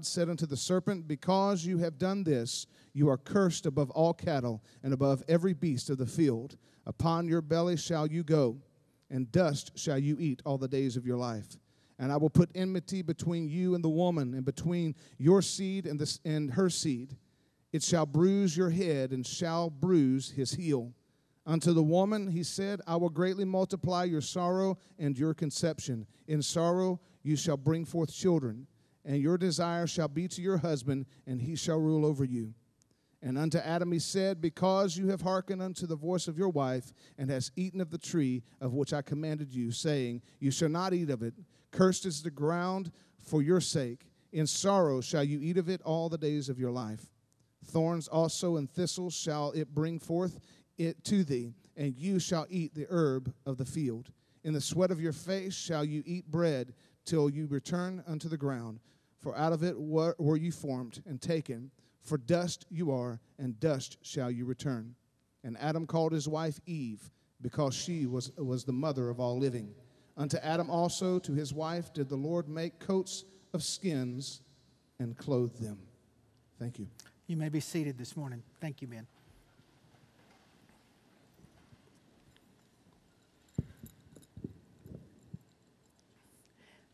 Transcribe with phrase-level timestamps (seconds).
[0.00, 4.62] said unto the serpent, Because you have done this, you are cursed above all cattle
[4.82, 6.56] and above every beast of the field.
[6.86, 8.56] Upon your belly shall you go,
[9.10, 11.58] and dust shall you eat all the days of your life.
[11.98, 16.00] And I will put enmity between you and the woman, and between your seed and,
[16.00, 17.18] the, and her seed.
[17.70, 20.94] It shall bruise your head, and shall bruise his heel.
[21.44, 26.06] Unto the woman he said, I will greatly multiply your sorrow and your conception.
[26.28, 28.66] In sorrow you shall bring forth children
[29.04, 32.54] and your desire shall be to your husband, and he shall rule over you.
[33.24, 36.92] And unto Adam he said, Because you have hearkened unto the voice of your wife,
[37.18, 40.92] and has eaten of the tree of which I commanded you, saying, You shall not
[40.92, 41.34] eat of it.
[41.70, 44.06] Cursed is the ground for your sake.
[44.32, 47.06] In sorrow shall you eat of it all the days of your life.
[47.64, 50.40] Thorns also and thistles shall it bring forth
[50.78, 54.10] it to thee, and you shall eat the herb of the field.
[54.42, 56.74] In the sweat of your face shall you eat bread
[57.04, 58.80] till you return unto the ground
[59.22, 61.70] for out of it were, you formed and taken.
[62.02, 64.96] For dust you are, and dust shall you return.
[65.44, 69.72] And Adam called his wife Eve, because she was, was the mother of all living.
[70.16, 74.40] Unto Adam also, to his wife, did the Lord make coats of skins
[74.98, 75.78] and clothe them.
[76.58, 76.88] Thank you.
[77.26, 78.42] You may be seated this morning.
[78.60, 79.06] Thank you, Ben.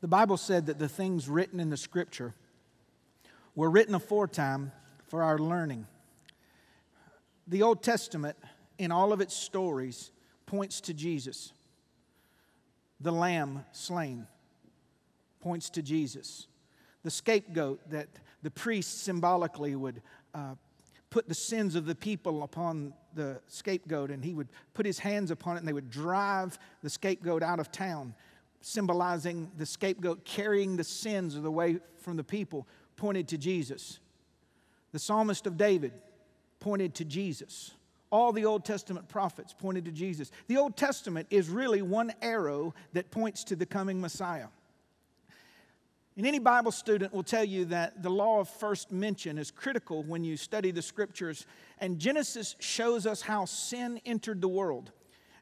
[0.00, 2.34] The Bible said that the things written in the scripture
[3.54, 4.70] were written aforetime
[5.08, 5.86] for our learning.
[7.48, 8.36] The Old Testament,
[8.78, 10.12] in all of its stories,
[10.46, 11.52] points to Jesus.
[13.00, 14.26] The lamb slain
[15.40, 16.46] points to Jesus.
[17.02, 18.08] The scapegoat that
[18.42, 20.00] the priest symbolically would
[20.34, 20.54] uh,
[21.10, 25.30] put the sins of the people upon the scapegoat, and he would put his hands
[25.32, 28.14] upon it, and they would drive the scapegoat out of town
[28.68, 32.66] symbolizing the scapegoat carrying the sins of the way from the people,
[32.96, 33.98] pointed to Jesus.
[34.92, 35.92] The psalmist of David
[36.60, 37.72] pointed to Jesus.
[38.10, 40.30] All the Old Testament prophets pointed to Jesus.
[40.46, 44.48] The Old Testament is really one arrow that points to the coming Messiah.
[46.16, 50.02] And any Bible student will tell you that the law of first mention is critical
[50.02, 51.46] when you study the scriptures.
[51.78, 54.90] And Genesis shows us how sin entered the world.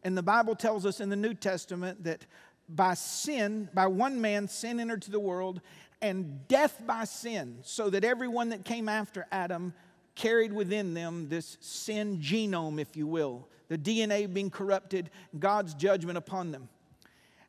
[0.02, 2.26] And the Bible tells us in the New Testament that
[2.68, 5.60] by sin, by one man, sin entered to the world,
[6.02, 9.72] and death by sin, so that everyone that came after Adam
[10.14, 16.18] carried within them this sin genome, if you will, the DNA being corrupted, God's judgment
[16.18, 16.68] upon them.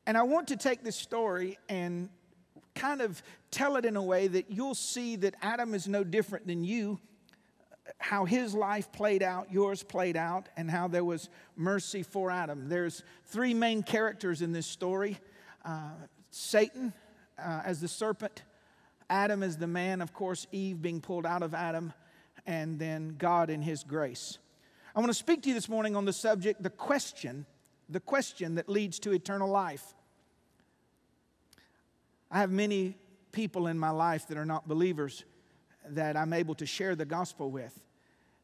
[0.05, 2.09] And I want to take this story and
[2.75, 6.47] kind of tell it in a way that you'll see that Adam is no different
[6.47, 6.99] than you
[7.99, 12.69] how his life played out, yours played out, and how there was mercy for Adam.
[12.69, 15.19] There's three main characters in this story
[15.65, 15.91] uh,
[16.29, 16.93] Satan
[17.37, 18.43] uh, as the serpent,
[19.09, 21.93] Adam as the man, of course, Eve being pulled out of Adam,
[22.45, 24.37] and then God in his grace.
[24.95, 27.45] I want to speak to you this morning on the subject the question,
[27.89, 29.93] the question that leads to eternal life.
[32.31, 32.95] I have many
[33.31, 35.23] people in my life that are not believers
[35.95, 37.79] that I'm able to share the gospel with.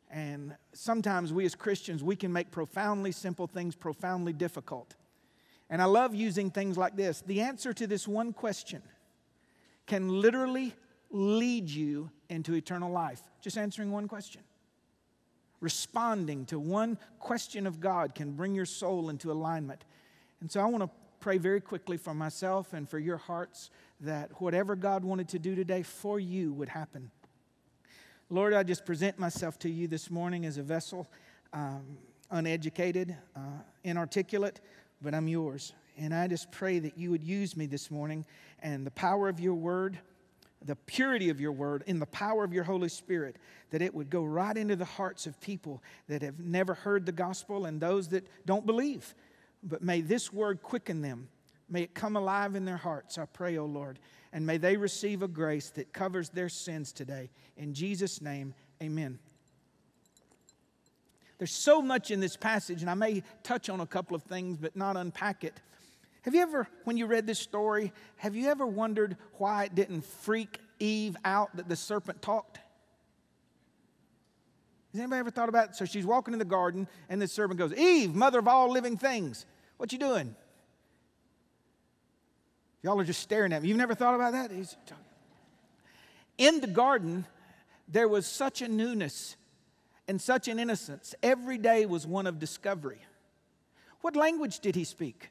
[0.10, 4.96] And sometimes we as Christians, we can make profoundly simple things profoundly difficult.
[5.70, 7.22] And I love using things like this.
[7.22, 8.84] The answer to this one question
[9.88, 10.74] can literally
[11.10, 13.22] lead you into eternal life.
[13.42, 14.42] Just answering one question.
[15.62, 19.86] Responding to one question of God can bring your soul into alignment.
[20.42, 20.90] And so I want to
[21.22, 23.70] pray very quickly for myself and for your hearts
[24.02, 27.12] that whatever God wanted to do today for you would happen.
[28.34, 31.08] Lord, I just present myself to you this morning as a vessel,
[31.54, 31.84] um,
[32.32, 34.60] uneducated, uh, inarticulate,
[35.04, 35.74] but I'm yours.
[36.00, 38.26] And I just pray that you would use me this morning
[38.64, 40.00] and the power of your word,
[40.66, 43.36] the purity of your word, in the power of your Holy Spirit,
[43.70, 47.12] that it would go right into the hearts of people that have never heard the
[47.12, 49.14] gospel and those that don't believe.
[49.62, 51.30] But may this word quicken them.
[51.74, 54.00] May it come alive in their hearts, I pray, O oh Lord
[54.34, 57.30] and may they receive a grace that covers their sins today.
[57.56, 59.20] In Jesus' name, amen.
[61.38, 64.58] There's so much in this passage, and I may touch on a couple of things,
[64.58, 65.62] but not unpack it.
[66.24, 70.04] Have you ever, when you read this story, have you ever wondered why it didn't
[70.04, 72.58] freak Eve out that the serpent talked?
[74.94, 75.76] Has anybody ever thought about it?
[75.76, 78.98] So she's walking in the garden, and the serpent goes, Eve, mother of all living
[78.98, 79.46] things,
[79.78, 80.36] what you doing?
[82.84, 83.70] Y'all are just staring at me.
[83.70, 84.52] You've never thought about that?
[86.38, 87.26] In the garden,
[87.88, 89.38] there was such a newness
[90.08, 91.16] and such an innocence.
[91.24, 93.00] Every day was one of discovery.
[94.02, 95.30] What language did he speak?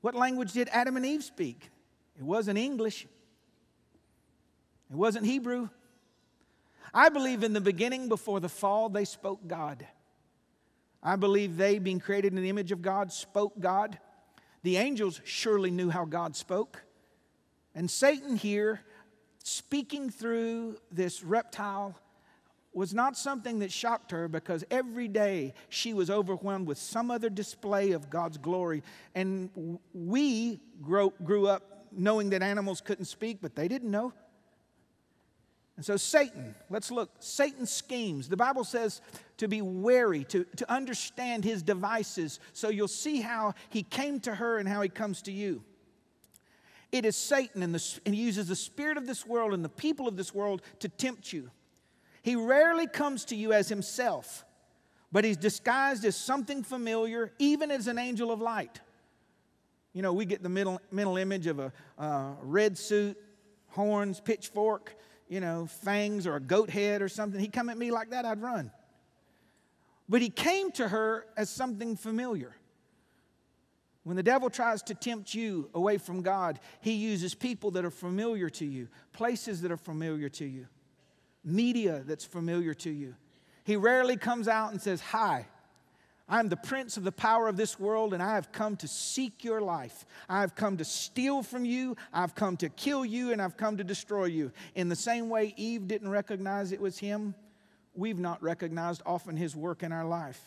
[0.00, 1.68] What language did Adam and Eve speak?
[2.16, 3.08] It wasn't English.
[4.90, 5.68] It wasn't Hebrew.
[6.94, 9.84] I believe in the beginning, before the fall, they spoke God.
[11.02, 13.98] I believe they, being created in the image of God, spoke God.
[14.68, 16.82] The angels surely knew how God spoke.
[17.74, 18.82] And Satan here,
[19.42, 21.98] speaking through this reptile,
[22.74, 27.30] was not something that shocked her because every day she was overwhelmed with some other
[27.30, 28.82] display of God's glory.
[29.14, 34.12] And we grew, grew up knowing that animals couldn't speak, but they didn't know.
[35.78, 37.08] And so, Satan, let's look.
[37.20, 38.28] Satan schemes.
[38.28, 39.00] The Bible says
[39.36, 42.40] to be wary, to, to understand his devices.
[42.52, 45.62] So you'll see how he came to her and how he comes to you.
[46.90, 49.68] It is Satan, and, the, and he uses the spirit of this world and the
[49.68, 51.48] people of this world to tempt you.
[52.22, 54.44] He rarely comes to you as himself,
[55.12, 58.80] but he's disguised as something familiar, even as an angel of light.
[59.92, 63.16] You know, we get the mental, mental image of a uh, red suit,
[63.68, 64.96] horns, pitchfork,
[65.28, 68.24] you know, fangs or a goat head or something, he'd come at me like that,
[68.24, 68.70] I'd run.
[70.08, 72.54] But he came to her as something familiar.
[74.04, 77.90] When the devil tries to tempt you away from God, he uses people that are
[77.90, 80.66] familiar to you, places that are familiar to you,
[81.44, 83.14] media that's familiar to you.
[83.64, 85.46] He rarely comes out and says, Hi,
[86.28, 88.88] I am the prince of the power of this world, and I have come to
[88.88, 90.04] seek your life.
[90.28, 93.78] I have come to steal from you, I've come to kill you, and I've come
[93.78, 94.52] to destroy you.
[94.74, 97.34] In the same way Eve didn't recognize it was him,
[97.94, 100.40] we've not recognized often his work in our life.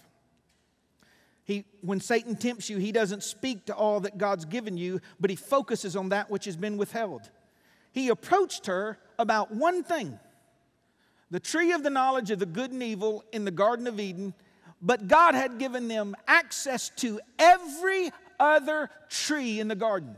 [1.43, 5.31] He, when Satan tempts you, he doesn't speak to all that God's given you, but
[5.31, 7.29] he focuses on that which has been withheld.
[7.91, 10.19] He approached her about one thing
[11.31, 14.33] the tree of the knowledge of the good and evil in the Garden of Eden
[14.81, 20.15] but God had given them access to every other tree in the garden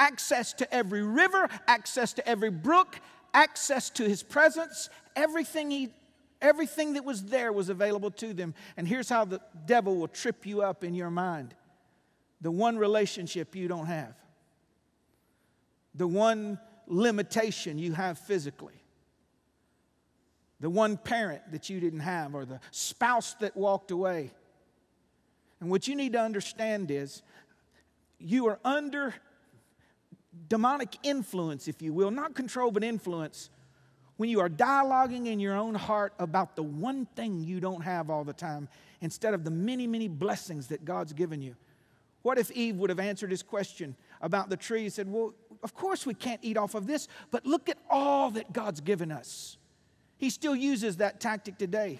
[0.00, 2.98] access to every river, access to every brook,
[3.34, 4.88] access to his presence.
[5.14, 5.90] Everything, he,
[6.40, 8.54] everything that was there was available to them.
[8.76, 11.54] And here's how the devil will trip you up in your mind
[12.42, 14.14] the one relationship you don't have,
[15.94, 18.79] the one limitation you have physically
[20.60, 24.30] the one parent that you didn't have, or the spouse that walked away.
[25.60, 27.22] And what you need to understand is
[28.18, 29.14] you are under
[30.48, 33.50] demonic influence, if you will, not control, but influence,
[34.16, 38.10] when you are dialoguing in your own heart about the one thing you don't have
[38.10, 38.68] all the time
[39.00, 41.56] instead of the many, many blessings that God's given you.
[42.22, 45.74] What if Eve would have answered his question about the tree and said, Well, of
[45.74, 49.56] course we can't eat off of this, but look at all that God's given us.
[50.20, 51.98] He still uses that tactic today.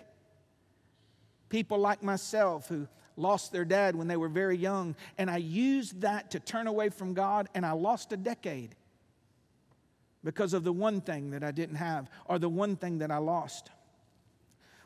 [1.48, 2.86] People like myself who
[3.16, 6.90] lost their dad when they were very young, and I used that to turn away
[6.90, 8.76] from God, and I lost a decade
[10.22, 13.16] because of the one thing that I didn't have or the one thing that I
[13.16, 13.70] lost.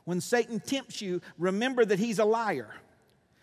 [0.04, 2.70] When Satan tempts you, remember that he's a liar.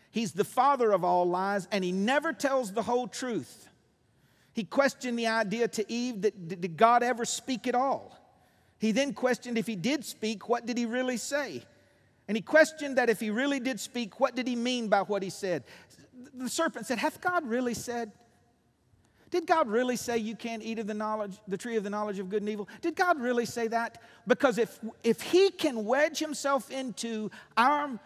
[0.09, 3.67] He's the father of all lies, and he never tells the whole truth.
[4.53, 8.17] He questioned the idea to Eve that did God ever speak at all?
[8.81, 11.62] He then questioned if he did speak, what did he really say?
[12.28, 15.22] And he questioned that if he really did speak, what did he mean by what
[15.22, 15.63] he said?
[16.33, 18.12] The serpent said, Hath God really said?
[19.30, 22.18] Did God really say you can't eat of the knowledge, the tree of the knowledge
[22.18, 22.68] of good and evil?
[22.81, 24.01] Did God really say that?
[24.26, 28.00] Because if, if he can wedge himself into our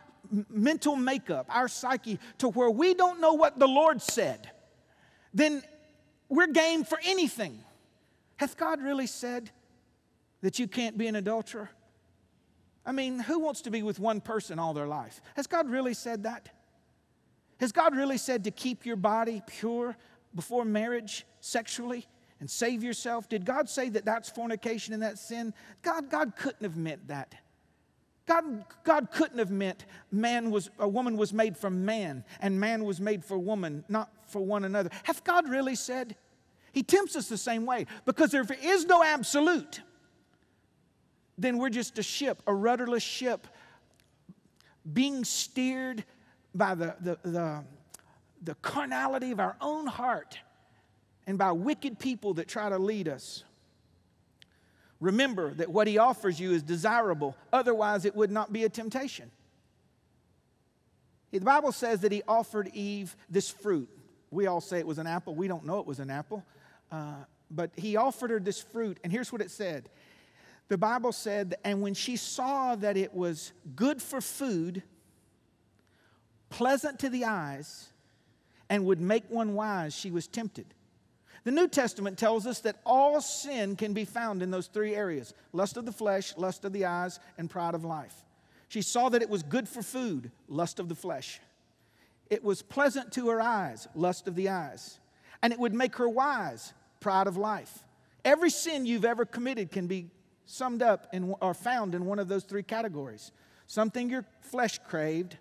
[0.49, 4.51] mental makeup, our psyche, to where we don't know what the Lord said,
[5.33, 5.63] then
[6.27, 7.63] we're game for anything.
[8.35, 9.51] Hath God really said?
[10.45, 11.71] That you can't be an adulterer?
[12.85, 15.19] I mean, who wants to be with one person all their life?
[15.35, 16.49] Has God really said that?
[17.59, 19.97] Has God really said to keep your body pure
[20.35, 22.05] before marriage sexually
[22.39, 23.27] and save yourself?
[23.27, 25.51] Did God say that that's fornication and that's sin?
[25.81, 27.33] God, God couldn't have meant that.
[28.27, 32.83] God, God couldn't have meant man was a woman was made for man and man
[32.83, 34.91] was made for woman, not for one another.
[35.05, 36.15] Have God really said?
[36.71, 39.81] He tempts us the same way because there is no absolute
[41.37, 43.47] then we're just a ship, a rudderless ship,
[44.91, 46.03] being steered
[46.53, 47.63] by the, the, the,
[48.43, 50.39] the carnality of our own heart
[51.27, 53.43] and by wicked people that try to lead us.
[54.99, 59.29] Remember that what he offers you is desirable, otherwise, it would not be a temptation.
[61.31, 63.89] The Bible says that he offered Eve this fruit.
[64.31, 65.35] We all say it was an apple.
[65.35, 66.45] We don't know it was an apple.
[66.91, 67.15] Uh,
[67.51, 69.89] but he offered her this fruit, and here's what it said
[70.67, 74.81] the Bible said, and when she saw that it was good for food,
[76.49, 77.89] pleasant to the eyes,
[78.69, 80.65] and would make one wise, she was tempted.
[81.43, 85.35] The New Testament tells us that all sin can be found in those three areas
[85.53, 88.15] lust of the flesh, lust of the eyes, and pride of life.
[88.67, 91.39] She saw that it was good for food, lust of the flesh.
[92.31, 94.99] It was pleasant to her eyes, lust of the eyes.
[95.43, 97.83] And it would make her wise, pride of life.
[98.23, 100.09] Every sin you've ever committed can be
[100.45, 103.31] summed up in, or found in one of those three categories
[103.67, 105.37] something your flesh craved,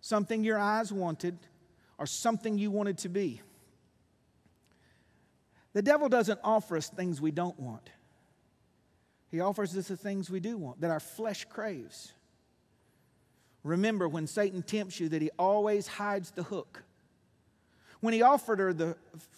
[0.00, 1.38] something your eyes wanted,
[1.98, 3.40] or something you wanted to be.
[5.72, 7.90] The devil doesn't offer us things we don't want.
[9.30, 12.12] He offers us the things we do want, that our flesh craves.
[13.62, 16.84] Remember when Satan tempts you that he always hides the hook.
[18.00, 19.28] When he offered her the f-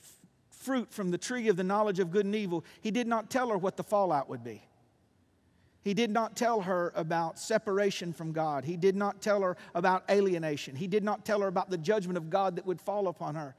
[0.50, 3.48] fruit from the tree of the knowledge of good and evil, he did not tell
[3.48, 4.62] her what the fallout would be.
[5.82, 8.64] He did not tell her about separation from God.
[8.64, 10.76] He did not tell her about alienation.
[10.76, 13.54] He did not tell her about the judgment of God that would fall upon her.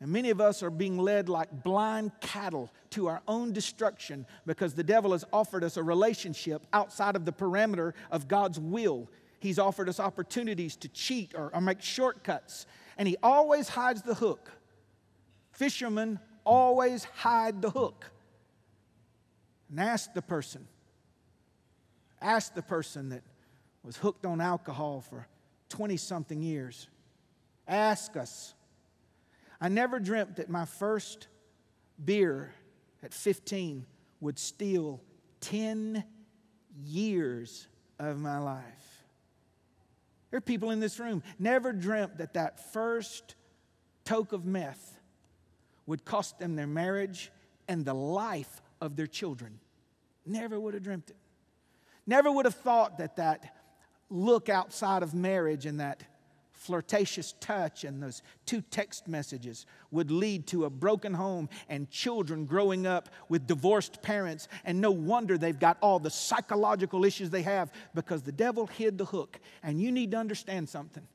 [0.00, 4.74] And many of us are being led like blind cattle to our own destruction because
[4.74, 9.08] the devil has offered us a relationship outside of the parameter of God's will.
[9.40, 14.14] He's offered us opportunities to cheat or, or make shortcuts, and he always hides the
[14.14, 14.50] hook.
[15.52, 18.10] Fishermen always hide the hook.
[19.70, 20.66] And ask the person,
[22.20, 23.22] ask the person that
[23.82, 25.26] was hooked on alcohol for
[25.70, 26.88] 20 something years.
[27.66, 28.54] Ask us
[29.60, 31.28] I never dreamt that my first
[32.02, 32.54] beer
[33.02, 33.84] at 15
[34.20, 35.02] would steal
[35.42, 36.02] 10
[36.82, 39.04] years of my life.
[40.30, 43.34] There are people in this room never dreamt that that first
[44.04, 44.98] toke of meth
[45.86, 47.30] would cost them their marriage
[47.68, 49.58] and the life of their children.
[50.24, 51.16] Never would have dreamt it.
[52.06, 53.56] Never would have thought that that
[54.08, 56.02] look outside of marriage and that
[56.60, 62.44] flirtatious touch and those two text messages would lead to a broken home and children
[62.44, 64.46] growing up with divorced parents.
[64.64, 68.98] And no wonder they've got all the psychological issues they have because the devil hid
[68.98, 69.40] the hook.
[69.62, 71.06] And you need to understand something.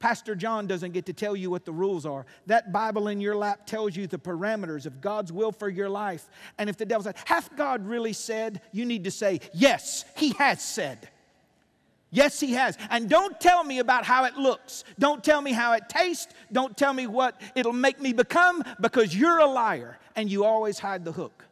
[0.00, 2.24] Pastor John doesn't get to tell you what the rules are.
[2.46, 6.26] That Bible in your lap tells you the parameters of God's will for your life.
[6.56, 8.62] And if the devil said, Hath God really said?
[8.72, 11.10] You need to say, Yes, He has said.
[12.10, 12.78] Yes, He has.
[12.88, 14.84] And don't tell me about how it looks.
[14.98, 16.32] Don't tell me how it tastes.
[16.50, 20.78] Don't tell me what it'll make me become because you're a liar and you always
[20.78, 21.44] hide the hook.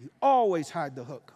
[0.00, 1.32] You always hide the hook.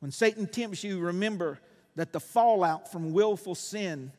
[0.00, 1.60] When Satan tempts you, remember
[2.00, 4.10] that the fallout from willful sin,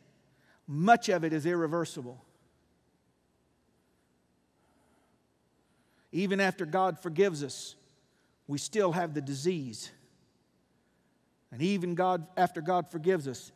[0.67, 2.23] much of it is irreversible.
[6.11, 7.73] Even after God forgives us,
[8.47, 9.89] we still have the disease.
[11.51, 13.51] And even God, after God forgives us,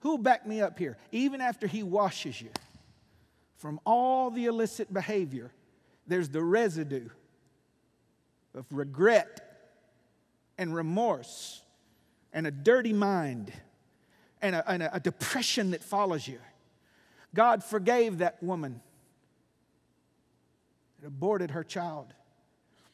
[0.00, 0.98] who'll back me up here?
[1.10, 2.50] Even after He washes you
[3.56, 5.50] from all the illicit behavior,
[6.06, 7.08] there's the residue
[8.54, 9.70] of regret
[10.58, 11.62] and remorse
[12.32, 13.52] and a dirty mind
[14.40, 16.38] and a, and a, depression that follows you.
[17.34, 18.80] God forgave that woman
[21.00, 22.12] that aborted her child,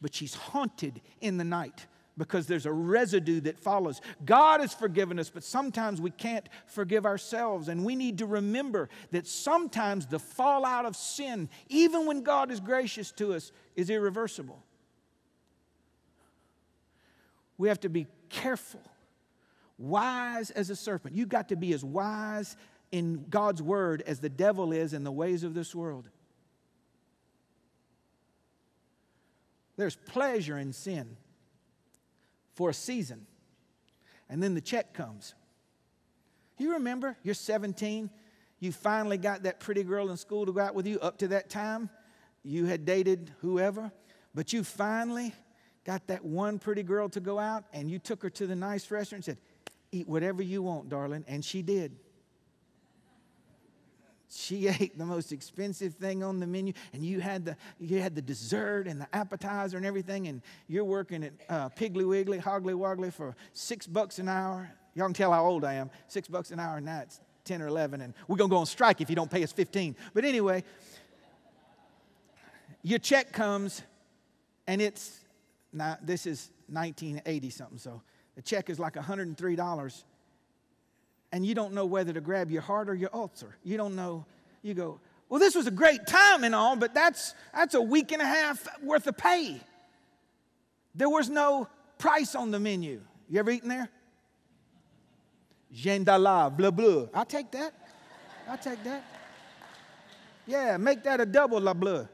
[0.01, 1.87] but she's haunted in the night
[2.19, 4.01] because there's a residue that follows.
[4.25, 7.69] God has forgiven us, but sometimes we can't forgive ourselves.
[7.69, 12.59] And we need to remember that sometimes the fallout of sin, even when God is
[12.59, 14.61] gracious to us, is irreversible.
[17.57, 18.83] We have to be careful,
[19.79, 21.15] wise as a serpent.
[21.15, 22.57] You've got to be as wise
[22.91, 26.09] in God's word as the devil is in the ways of this world.
[29.77, 31.17] There's pleasure in sin
[32.55, 33.27] for a season.
[34.29, 35.35] And then the check comes.
[36.59, 38.11] You remember, you're 17,
[38.59, 40.99] you finally got that pretty girl in school to go out with you.
[40.99, 41.89] Up to that time,
[42.43, 43.93] you had dated whoever,
[44.35, 45.33] but you finally
[45.85, 48.91] got that one pretty girl to go out, and you took her to the nice
[48.91, 49.39] restaurant and said,
[49.91, 51.25] Eat whatever you want, darling.
[51.27, 51.97] And she did.
[54.31, 58.15] She ate the most expensive thing on the menu, and you had the you had
[58.15, 62.75] the dessert and the appetizer and everything, and you're working at uh, Piggly Wiggly, Hoggly
[62.75, 64.71] Woggly for six bucks an hour.
[64.95, 65.91] Y'all can tell how old I am.
[66.09, 69.01] Six bucks an hour, now it's 10 or 11, and we're gonna go on strike
[69.01, 69.97] if you don't pay us 15.
[70.13, 70.65] But anyway,
[72.83, 73.83] your check comes,
[74.67, 75.21] and it's
[75.73, 78.03] now this is 1980 something, so
[78.39, 80.05] the check is like $103
[81.33, 83.57] and you don't know whether to grab your heart or your ulcer.
[83.65, 84.27] You don't know.
[84.63, 88.13] You go, well, this was a great time and all, but that's, that's a week
[88.13, 89.61] and a half worth of pay.
[90.95, 91.67] There was no
[91.99, 93.01] price on the menu.
[93.29, 93.89] You ever eaten there?
[95.75, 97.07] Gendala, blah, blah.
[97.13, 97.75] I'll take that.
[98.49, 99.03] I'll take that.
[100.47, 102.07] Yeah, make that a double la bleu.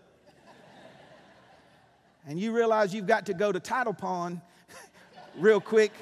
[2.27, 4.41] and you realize you've got to go to Title Pawn
[5.37, 5.93] real quick.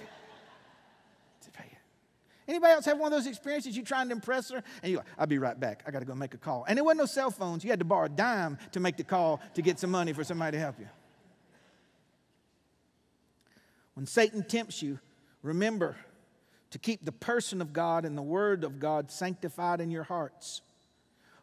[2.49, 3.77] Anybody else have one of those experiences?
[3.77, 5.85] You trying to impress her, and you're like, I'll be right back.
[5.87, 6.65] I got to go make a call.
[6.67, 7.63] And there wasn't no cell phones.
[7.63, 10.25] You had to borrow a dime to make the call to get some money for
[10.25, 10.89] somebody to help you.
[13.95, 14.99] When Satan tempts you,
[15.43, 15.97] remember
[16.71, 20.63] to keep the person of God and the word of God sanctified in your hearts.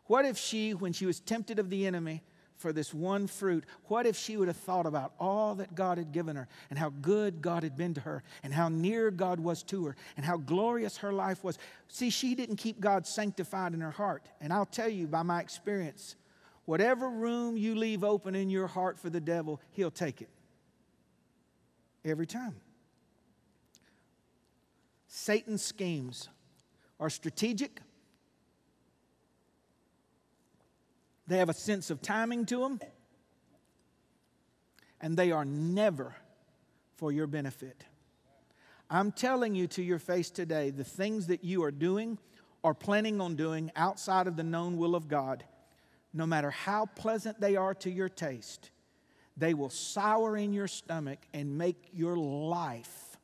[0.06, 2.24] What if she, when she was tempted of the enemy
[2.60, 6.12] for this one fruit, what if she would have thought about all that God had
[6.12, 9.64] given her and how good God had been to her and how near God was
[9.64, 11.58] to her and how glorious her life was?
[11.88, 14.24] See, she didn't keep God sanctified in her heart.
[14.42, 16.18] And I'll tell you by my experience,
[16.66, 20.30] whatever room you leave open in your heart for the devil, he'll take it.
[22.04, 22.58] Every time.
[25.08, 26.28] Satan's schemes
[27.00, 27.80] are strategic,
[31.30, 32.80] they have a sense of timing to them,
[35.00, 36.16] and they are never
[36.96, 37.86] for your benefit.
[38.90, 42.18] I'm telling you to your face today the things that you are doing
[42.64, 45.44] or planning on doing outside of the known will of God,
[46.14, 48.72] no matter how pleasant they are to your taste,
[49.38, 53.18] they will sour in your stomach and make your life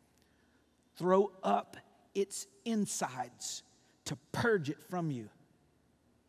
[0.95, 1.75] throw up
[2.13, 3.63] its insides
[4.05, 5.27] to purge it from you.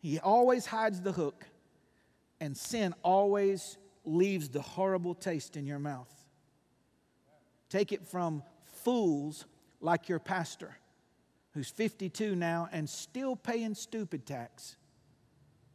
[0.00, 1.44] He always hides the hook,
[2.40, 6.12] and sin always leaves the horrible taste in your mouth.
[7.68, 9.46] Take it from fools
[9.80, 10.76] like your pastor,
[11.52, 14.76] who's 52 now and still paying stupid tax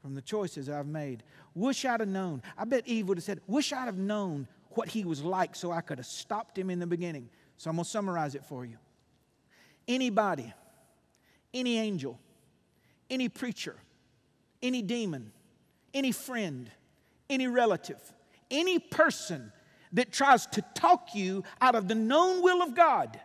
[0.01, 1.23] from the choices I've made.
[1.53, 2.41] Wish I'd have known.
[2.57, 5.71] I bet Eve would have said, Wish I'd have known what he was like so
[5.71, 7.29] I could have stopped him in the beginning.
[7.57, 8.77] So I'm going to summarize it for you.
[9.87, 10.51] Anybody,
[11.53, 12.19] any angel,
[13.09, 13.75] any preacher,
[14.63, 15.31] any demon,
[15.93, 16.69] any friend,
[17.29, 17.99] any relative,
[18.49, 19.51] any person
[19.93, 23.19] that tries to talk you out of the known will of God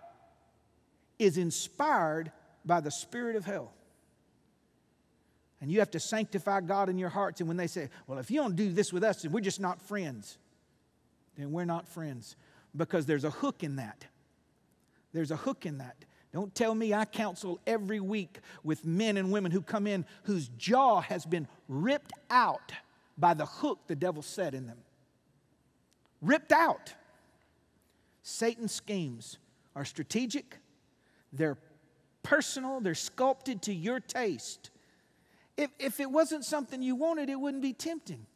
[1.18, 2.32] is inspired
[2.64, 3.72] by the spirit of hell.
[5.60, 7.40] And you have to sanctify God in your hearts.
[7.40, 9.60] And when they say, well, if you don't do this with us, then we're just
[9.60, 10.36] not friends,
[11.36, 12.36] then we're not friends
[12.76, 14.04] because there's a hook in that.
[15.12, 15.96] There's a hook in that.
[16.36, 20.48] Don't tell me I counsel every week with men and women who come in whose
[20.58, 22.74] jaw has been ripped out
[23.16, 24.76] by the hook the devil set in them.
[26.20, 26.92] Ripped out.
[28.22, 29.38] Satan's schemes
[29.74, 30.58] are strategic,
[31.32, 31.56] they're
[32.22, 34.68] personal, they're sculpted to your taste.
[35.56, 38.26] If, if it wasn't something you wanted, it wouldn't be tempting.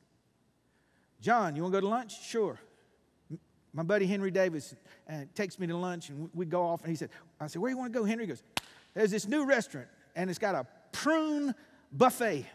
[1.21, 2.19] John, you want to go to lunch?
[2.27, 2.59] Sure.
[3.75, 4.75] My buddy Henry Davis
[5.09, 7.11] uh, takes me to lunch and we go off and he said,
[7.41, 8.25] I said, where you want to go, Henry?
[8.25, 8.43] He goes,
[8.95, 11.55] there's this new restaurant and it's got a prune
[11.93, 12.47] buffet.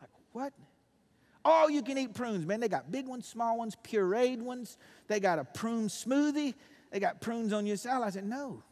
[0.00, 0.52] Like, what?
[1.44, 2.60] All you can eat prunes, man.
[2.60, 4.76] They got big ones, small ones, pureed ones.
[5.08, 6.54] They got a prune smoothie.
[6.90, 8.06] They got prunes on your salad.
[8.06, 8.62] I said, no.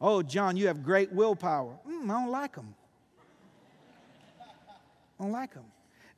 [0.00, 1.78] Oh, John, you have great willpower.
[1.88, 2.74] Mm, I don't like them.
[5.18, 5.64] I don't like them.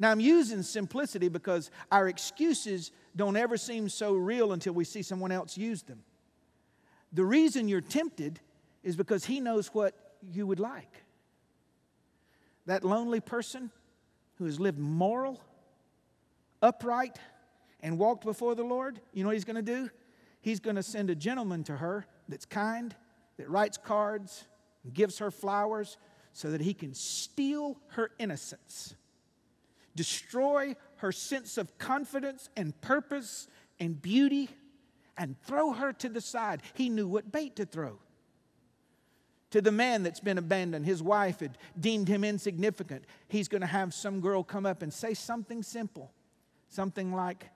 [0.01, 5.03] Now, I'm using simplicity because our excuses don't ever seem so real until we see
[5.03, 6.03] someone else use them.
[7.13, 8.41] The reason you're tempted
[8.83, 9.95] is because He knows what
[10.33, 11.05] you would like.
[12.67, 13.71] That lonely person
[14.37, 15.41] who has lived moral,
[16.63, 17.19] upright,
[17.81, 19.91] and walked before the Lord, you know what He's going to do?
[20.41, 22.95] He's going to send a gentleman to her that's kind
[23.39, 24.45] that writes cards
[24.85, 25.97] and gives her flowers
[26.33, 28.95] so that he can steal her innocence,
[29.97, 33.49] destroy her sense of confidence and purpose
[33.81, 34.49] and beauty,
[35.19, 36.63] and throw her to the side.
[36.75, 37.99] He knew what bait to throw.
[39.51, 43.05] To the man that's been abandoned, his wife had deemed him insignificant.
[43.29, 46.13] He's going to have some girl come up and say something simple,
[46.69, 47.47] something like,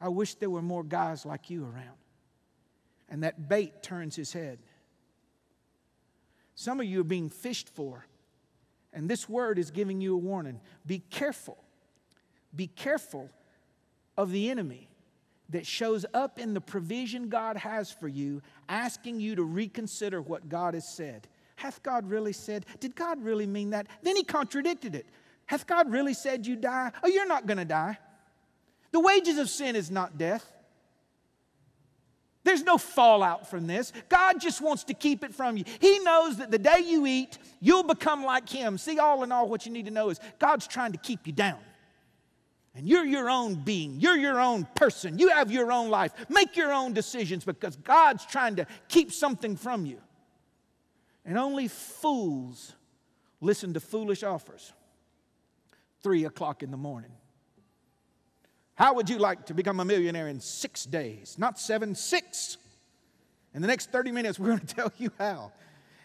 [0.00, 1.96] I wish there were more guys like you around
[3.10, 4.58] and that bait turns his head.
[6.54, 8.06] Some of you are being fished for,
[8.92, 10.60] and this word is giving you a warning.
[10.86, 11.58] Be careful.
[12.54, 13.28] Be careful
[14.16, 14.89] of the enemy
[15.50, 20.48] that shows up in the provision God has for you, asking you to reconsider what
[20.48, 21.28] God has said.
[21.56, 22.64] Hath God really said?
[22.78, 23.86] Did God really mean that?
[24.02, 25.06] Then he contradicted it.
[25.46, 26.92] Hath God really said you die?
[27.02, 27.98] Oh, you're not going to die.
[28.92, 30.50] The wages of sin is not death.
[32.42, 33.92] There's no fallout from this.
[34.08, 35.64] God just wants to keep it from you.
[35.78, 38.78] He knows that the day you eat, you'll become like Him.
[38.78, 41.32] See, all in all, what you need to know is God's trying to keep you
[41.32, 41.58] down.
[42.74, 46.12] And you're your own being, you're your own person, you have your own life.
[46.28, 49.98] Make your own decisions because God's trying to keep something from you.
[51.24, 52.72] And only fools
[53.40, 54.72] listen to foolish offers.
[56.02, 57.10] Three o'clock in the morning.
[58.76, 61.36] How would you like to become a millionaire in six days?
[61.38, 62.56] Not seven, six.
[63.52, 65.52] In the next 30 minutes, we're going to tell you how.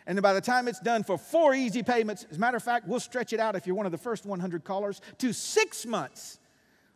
[0.07, 2.87] And by the time it's done for four easy payments, as a matter of fact,
[2.87, 6.39] we'll stretch it out if you're one of the first 100 callers to six months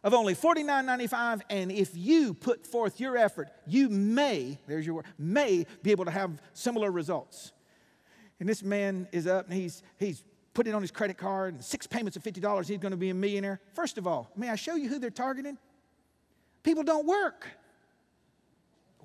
[0.04, 1.42] of only $49.95.
[1.50, 6.06] And if you put forth your effort, you may, there's your word, may be able
[6.06, 7.52] to have similar results.
[8.40, 11.64] And this man is up and he's, he's put it on his credit card and
[11.64, 13.60] six payments of $50, he's going to be a millionaire.
[13.74, 15.58] First of all, may I show you who they're targeting?
[16.64, 17.48] People don't work.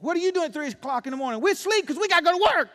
[0.01, 1.41] What are you doing at 3 o'clock in the morning?
[1.41, 2.69] We're asleep because we got to go to work.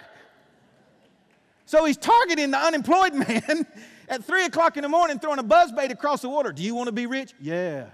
[1.65, 3.67] So he's targeting the unemployed man
[4.07, 6.51] at 3 o'clock in the morning, throwing a buzz bait across the water.
[6.51, 7.33] Do you want to be rich?
[7.39, 7.85] Yeah.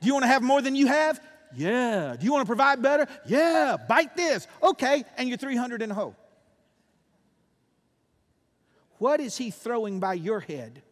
[0.00, 1.20] Do you want to have more than you have?
[1.54, 2.16] Yeah.
[2.18, 3.06] Do you want to provide better?
[3.26, 3.76] Yeah.
[3.88, 4.46] Bite this.
[4.62, 5.04] Okay.
[5.16, 6.16] And you're 300 in a hole.
[8.98, 10.82] What is he throwing by your head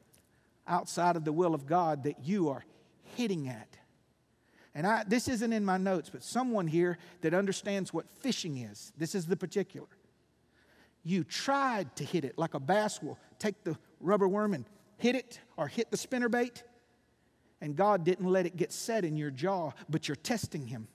[0.66, 2.64] outside of the will of God that you are
[3.16, 3.68] hitting at?
[4.74, 8.92] And I, this isn't in my notes, but someone here that understands what fishing is,
[8.96, 9.88] this is the particular.
[11.04, 14.64] You tried to hit it like a bass will take the rubber worm and
[14.98, 16.62] hit it or hit the spinner bait,
[17.60, 20.88] and God didn't let it get set in your jaw, but you're testing Him.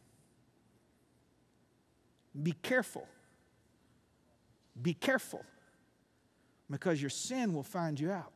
[2.41, 3.07] Be careful.
[4.81, 5.43] Be careful
[6.69, 8.31] because your sin will find you out.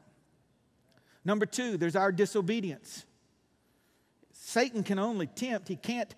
[1.26, 3.06] Number two, there's our disobedience.
[4.32, 6.14] Satan can only tempt, he can't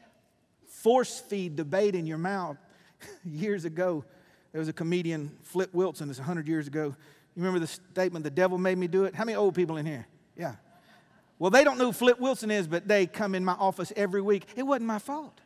[0.67, 2.57] force feed the bait in your mouth.
[3.25, 4.03] Years ago,
[4.51, 6.95] there was a comedian, Flip Wilson, this 100 years ago.
[7.35, 9.15] You remember the statement, the devil made me do it?
[9.15, 10.07] How many old people in here?
[10.35, 10.55] Yeah.
[11.39, 14.21] Well, they don't know who Flip Wilson is, but they come in my office every
[14.21, 14.45] week.
[14.57, 15.39] It wasn't my fault.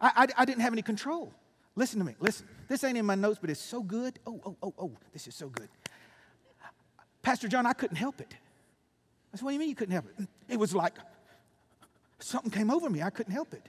[0.00, 1.32] I, I, I didn't have any control.
[1.74, 2.46] Listen to me, listen.
[2.68, 4.18] This ain't in my notes, but it's so good.
[4.26, 5.68] Oh, oh, oh, oh, this is so good.
[7.22, 8.34] Pastor John, I couldn't help it.
[9.32, 10.28] I said, What do you mean you couldn't help it?
[10.48, 10.94] It was like
[12.18, 13.02] something came over me.
[13.02, 13.66] I couldn't help it.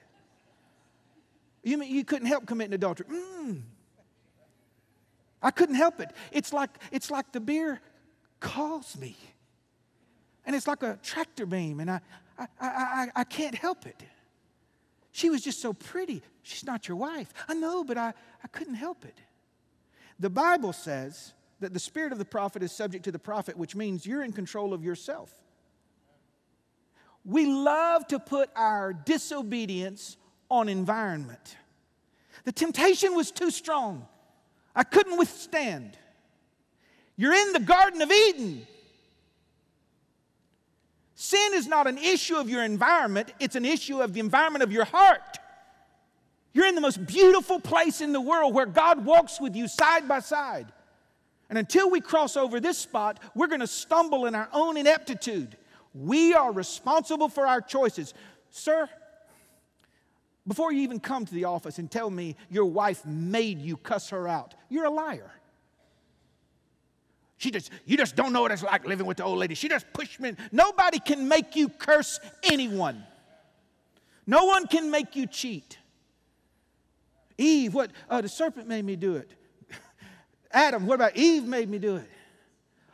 [1.63, 3.07] You mean you couldn't help committing adultery?
[3.09, 3.61] Mm.
[5.41, 6.11] I couldn't help it.
[6.31, 7.81] It's like, it's like the beer
[8.39, 9.15] calls me.
[10.45, 11.99] And it's like a tractor beam, and I,
[12.37, 14.03] I, I, I, can't help it.
[15.11, 16.21] She was just so pretty.
[16.43, 17.33] She's not your wife.
[17.47, 19.17] I know, but I, I couldn't help it.
[20.19, 23.75] The Bible says that the spirit of the prophet is subject to the prophet, which
[23.75, 25.33] means you're in control of yourself.
[27.23, 30.17] We love to put our disobedience
[30.49, 31.57] on environment.
[32.43, 34.07] The temptation was too strong.
[34.75, 35.97] I couldn't withstand.
[37.17, 38.67] You're in the Garden of Eden.
[41.15, 44.71] Sin is not an issue of your environment, it's an issue of the environment of
[44.71, 45.39] your heart.
[46.53, 50.07] You're in the most beautiful place in the world where God walks with you side
[50.07, 50.67] by side.
[51.49, 55.57] And until we cross over this spot, we're going to stumble in our own ineptitude.
[55.93, 58.13] We are responsible for our choices.
[58.51, 58.89] Sir,
[60.47, 64.09] before you even come to the office and tell me your wife made you cuss
[64.09, 65.31] her out, you're a liar.
[67.37, 69.55] She just, you just don't know what it's like living with the old lady.
[69.55, 70.33] She just pushed me.
[70.51, 73.03] Nobody can make you curse anyone.
[74.25, 75.77] No one can make you cheat.
[77.37, 77.91] Eve, what?
[78.09, 79.29] Uh, the serpent made me do it.
[80.51, 82.09] Adam, what about Eve made me do it?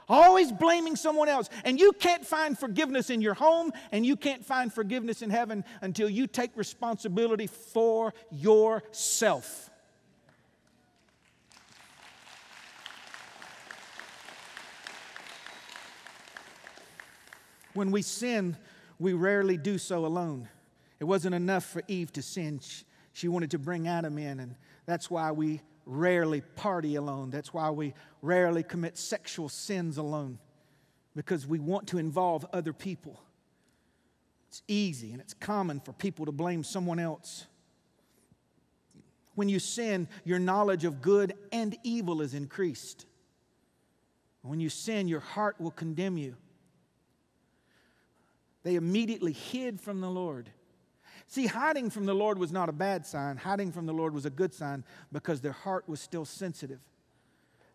[0.10, 1.50] Always blaming someone else.
[1.64, 5.64] And you can't find forgiveness in your home and you can't find forgiveness in heaven
[5.80, 9.71] until you take responsibility for yourself.
[17.82, 18.58] When we sin,
[19.00, 20.48] we rarely do so alone.
[21.00, 22.62] It wasn't enough for Eve to sin.
[23.12, 24.54] She wanted to bring Adam in, and
[24.86, 27.32] that's why we rarely party alone.
[27.32, 30.38] That's why we rarely commit sexual sins alone,
[31.16, 33.20] because we want to involve other people.
[34.50, 37.48] It's easy and it's common for people to blame someone else.
[39.34, 43.08] When you sin, your knowledge of good and evil is increased.
[44.44, 46.36] When you sin, your heart will condemn you.
[48.64, 50.50] They immediately hid from the Lord.
[51.28, 53.38] See, hiding from the Lord was not a bad sign.
[53.38, 56.80] Hiding from the Lord was a good sign because their heart was still sensitive.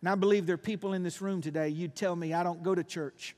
[0.01, 2.63] And I believe there are people in this room today, you'd tell me, I don't
[2.63, 3.35] go to church.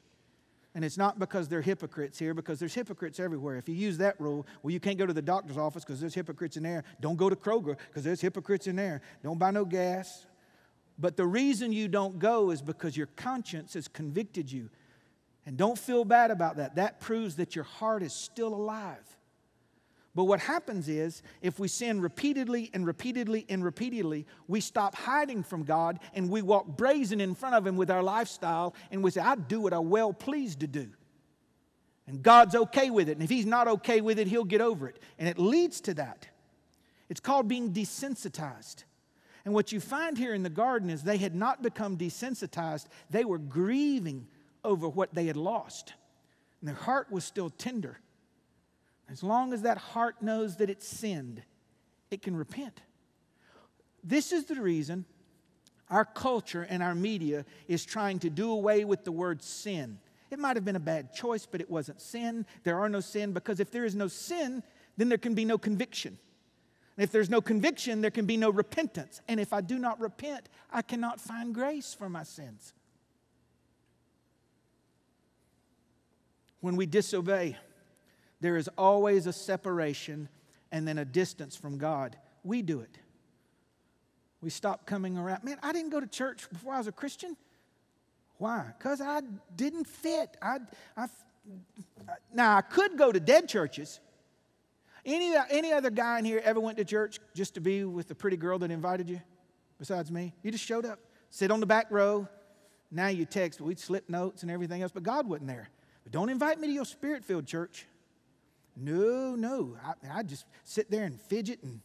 [0.74, 3.56] And it's not because they're hypocrites here, because there's hypocrites everywhere.
[3.56, 6.14] If you use that rule, well, you can't go to the doctor's office because there's
[6.14, 6.84] hypocrites in there.
[7.00, 9.00] Don't go to Kroger because there's hypocrites in there.
[9.22, 10.26] Don't buy no gas.
[10.98, 14.68] But the reason you don't go is because your conscience has convicted you.
[15.48, 16.74] And don't feel bad about that.
[16.74, 19.16] That proves that your heart is still alive.
[20.14, 25.42] But what happens is, if we sin repeatedly and repeatedly and repeatedly, we stop hiding
[25.42, 29.11] from God and we walk brazen in front of Him with our lifestyle and we
[29.11, 30.90] say, I do what I'm well pleased to do.
[32.06, 33.12] And God's okay with it.
[33.12, 34.98] And if He's not okay with it, He'll get over it.
[35.18, 36.28] And it leads to that.
[37.08, 38.84] It's called being desensitized.
[39.46, 43.24] And what you find here in the garden is they had not become desensitized, they
[43.24, 44.26] were grieving
[44.68, 45.94] over what they had lost.
[46.61, 47.98] And their heart was still tender.
[49.11, 51.42] As long as that heart knows that it's sinned,
[52.11, 52.83] it can repent.
[54.04, 55.07] This is the reason
[55.90, 59.98] our culture and our media is trying to do away with the word sin.
[60.31, 62.44] It might have been a bad choice, but it wasn't sin.
[62.62, 64.62] There are no sin because if there is no sin,
[64.98, 66.18] then there can be no conviction.
[66.98, 69.22] And if there's no conviction, there can be no repentance.
[69.28, 72.74] And if I do not repent, I cannot find grace for my sins.
[76.61, 77.57] When we disobey,
[78.40, 80.29] there is always a separation
[80.71, 82.16] and then a distance from God.
[82.44, 82.99] We do it.
[84.40, 85.44] We stop coming around.
[85.44, 87.37] Man, I didn't go to church before I was a Christian.
[88.38, 88.66] Why?
[88.79, 89.23] Because I
[89.57, 90.37] didn't fit.
[90.40, 90.59] I,
[90.97, 91.09] I,
[92.33, 94.01] now, I could go to dead churches.
[95.05, 98.14] Any, any other guy in here ever went to church just to be with the
[98.14, 99.21] pretty girl that invited you
[99.79, 100.35] besides me?
[100.42, 102.29] You just showed up, sit on the back row.
[102.90, 105.68] Now you text, we'd slip notes and everything else, but God wasn't there.
[106.09, 107.85] But don't invite me to your spirit filled church.
[108.75, 109.77] No, no.
[109.85, 111.81] I, I just sit there and fidget and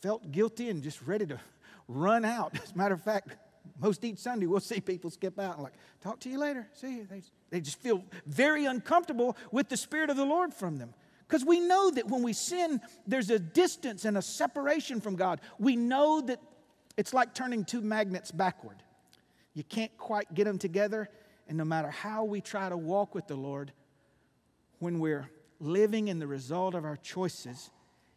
[0.00, 1.40] felt guilty and just ready to
[1.88, 2.56] run out.
[2.62, 3.36] As a matter of fact,
[3.80, 6.68] most each Sunday we'll see people skip out and like, talk to you later.
[6.72, 7.08] See you.
[7.10, 10.94] They, they just feel very uncomfortable with the Spirit of the Lord from them.
[11.26, 15.40] Because we know that when we sin, there's a distance and a separation from God.
[15.58, 16.40] We know that
[16.96, 18.84] it's like turning two magnets backward.
[19.54, 21.10] You can't quite get them together,
[21.48, 23.72] and no matter how we try to walk with the Lord,
[24.78, 27.70] when we're living in the result of our choices,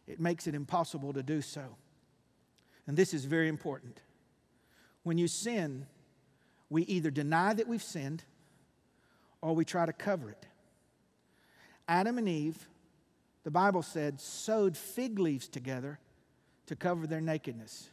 [0.06, 1.76] it makes it impossible to do so.
[2.86, 4.00] And this is very important.
[5.02, 5.86] When you sin,
[6.68, 8.24] we either deny that we've sinned
[9.40, 10.46] or we try to cover it.
[11.88, 12.68] Adam and Eve,
[13.44, 15.98] the Bible said, sewed fig leaves together
[16.66, 17.88] to cover their nakedness.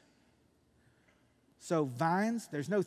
[1.59, 2.83] So, vines, there's no,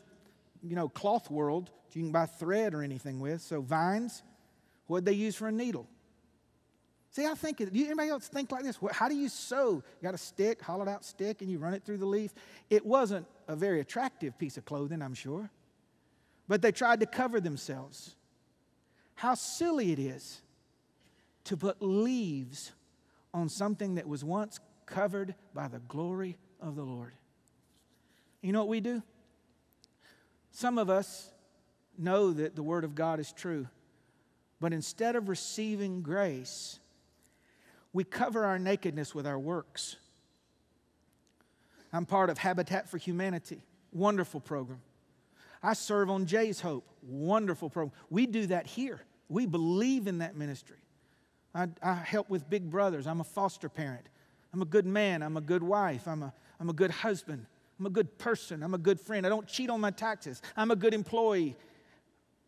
[0.63, 3.41] you know, cloth world you can buy thread or anything with.
[3.41, 4.23] So, vines,
[4.87, 5.87] what did they use for a needle?
[7.11, 8.79] See, I think, do anybody else think like this?
[8.91, 9.75] How do you sew?
[9.75, 12.33] You got a stick, hollowed out stick, and you run it through the leaf.
[12.71, 15.51] It wasn't a very attractive piece of clothing, I'm sure.
[16.47, 18.15] But they tried to cover themselves.
[19.13, 20.41] How silly it is
[21.45, 22.71] to put leaves
[23.31, 27.13] on something that was once covered by the glory of the Lord.
[28.41, 29.03] You know what we do?
[30.53, 31.31] Some of us
[31.97, 33.67] know that the Word of God is true,
[34.61, 36.79] but instead of receiving grace,
[37.91, 39.97] we cover our nakedness with our works.
[41.91, 43.61] I'm part of Habitat for Humanity,
[43.91, 44.81] wonderful program.
[45.63, 47.93] I serve on Jay's Hope, wonderful program.
[48.11, 49.01] We do that here.
[49.29, 50.77] We believe in that ministry.
[51.55, 53.07] I, I, help with big brothers.
[53.07, 54.07] I'm a foster parent.
[54.53, 55.23] I'm a good man.
[55.23, 56.07] I'm a good wife.
[56.07, 57.45] I'm a, I'm a good husband.
[57.79, 58.63] I'm a good person.
[58.63, 59.25] I'm a good friend.
[59.25, 60.41] I don't cheat on my taxes.
[60.55, 61.55] I'm a good employee.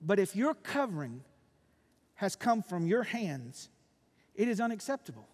[0.02, 1.24] But if your covering
[2.16, 3.70] has come from your hands,
[4.36, 5.28] it is unacceptable.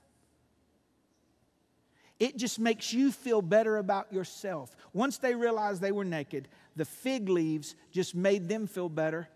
[2.19, 4.75] It just makes you feel better about yourself.
[4.93, 9.27] Once they realized they were naked, the fig leaves just made them feel better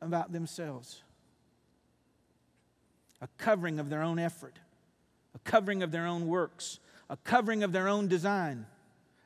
[0.00, 1.02] about themselves.
[3.20, 4.58] A covering of their own effort,
[5.34, 6.78] a covering of their own works,
[7.10, 8.64] a covering of their own design,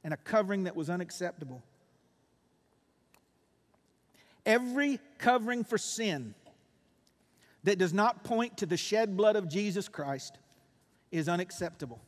[0.04, 1.62] and a covering that was unacceptable.
[4.46, 6.34] Every covering for sin
[7.64, 10.38] that does not point to the shed blood of Jesus Christ
[11.10, 12.00] is unacceptable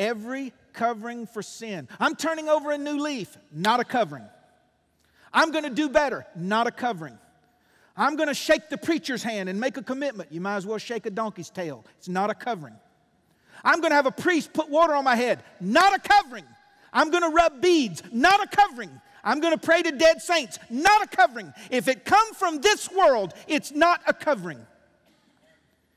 [0.00, 1.86] every covering for sin.
[2.00, 4.24] I'm turning over a new leaf, not a covering.
[5.32, 7.18] I'm going to do better, not a covering.
[7.96, 10.32] I'm going to shake the preacher's hand and make a commitment.
[10.32, 11.84] You might as well shake a donkey's tail.
[11.98, 12.76] It's not a covering.
[13.64, 16.44] I'm going to have a priest put water on my head, not a covering.
[16.92, 18.90] I'm going to rub beads, not a covering.
[19.22, 21.52] I'm going to pray to dead saints, not a covering.
[21.70, 24.66] If it come from this world, it's not a covering.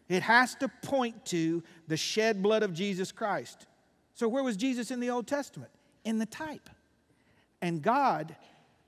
[0.09, 3.65] It has to point to the shed blood of Jesus Christ.
[4.15, 5.71] So, where was Jesus in the Old Testament?
[6.03, 6.69] In the type.
[7.61, 8.35] And God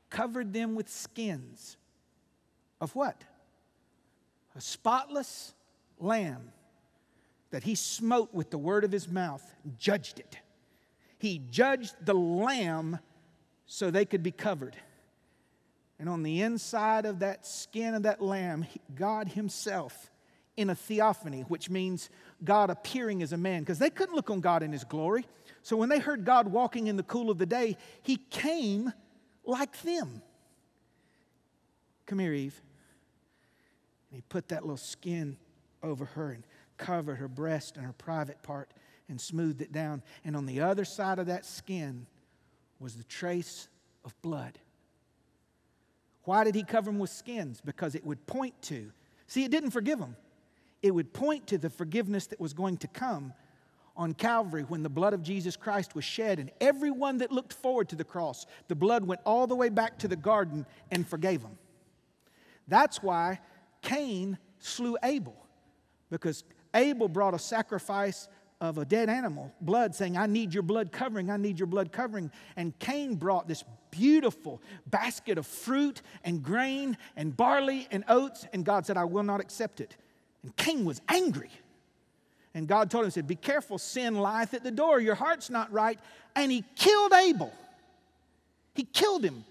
[0.09, 1.77] covered them with skins
[2.81, 3.23] of what?
[4.55, 5.53] A spotless
[5.99, 6.51] lamb
[7.55, 10.39] that he smote with the word of his mouth, judged it.
[11.19, 12.99] He judged the lamb
[13.65, 14.75] so they could be covered.
[15.97, 20.11] And on the inside of that skin of that lamb, God Himself
[20.57, 22.09] in a theophany, which means
[22.43, 25.25] God appearing as a man, because they couldn't look on God in his glory.
[25.61, 28.91] So when they heard God walking in the cool of the day, he came
[29.45, 30.21] like them.
[32.05, 32.61] Come here, Eve.
[34.11, 35.37] And He put that little skin
[35.81, 36.43] over her and
[36.77, 38.71] covered her breast and her private part
[39.09, 40.01] and smoothed it down.
[40.23, 42.05] And on the other side of that skin
[42.79, 43.67] was the trace
[44.03, 44.59] of blood.
[46.23, 47.61] Why did he cover them with skins?
[47.63, 48.91] Because it would point to,
[49.27, 50.15] see, it didn't forgive them.
[50.81, 53.33] It would point to the forgiveness that was going to come
[53.97, 57.89] on Calvary when the blood of Jesus Christ was shed, and everyone that looked forward
[57.89, 61.41] to the cross, the blood went all the way back to the garden and forgave
[61.41, 61.57] them.
[62.67, 63.39] That's why
[63.81, 65.35] Cain slew Abel,
[66.09, 66.43] because
[66.75, 68.27] Abel brought a sacrifice
[68.61, 71.91] of a dead animal, blood, saying, I need your blood covering, I need your blood
[71.91, 72.31] covering.
[72.55, 78.63] And Cain brought this beautiful basket of fruit and grain and barley and oats, and
[78.65, 79.95] God said, I will not accept it.
[80.43, 81.49] And Cain was angry.
[82.53, 84.99] And God told him, said, Be careful, sin lieth at the door.
[85.01, 85.99] Your heart's not right.
[86.35, 87.51] And he killed Abel.
[88.73, 89.43] He killed him.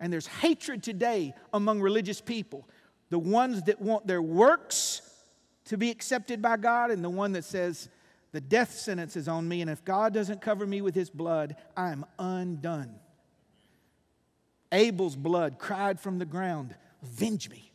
[0.00, 2.66] And there's hatred today among religious people.
[3.10, 5.02] The ones that want their works
[5.66, 7.88] to be accepted by God, and the one that says,
[8.32, 11.56] The death sentence is on me, and if God doesn't cover me with his blood,
[11.76, 12.96] I am undone.
[14.72, 17.72] Abel's blood cried from the ground, Avenge me.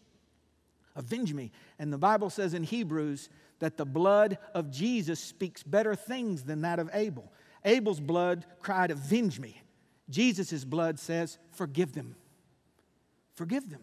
[0.95, 1.51] Avenge me.
[1.77, 6.61] And the Bible says in Hebrews that the blood of Jesus speaks better things than
[6.61, 7.31] that of Abel.
[7.63, 9.61] Abel's blood cried, Avenge me.
[10.09, 12.15] Jesus' blood says, Forgive them.
[13.35, 13.81] Forgive them.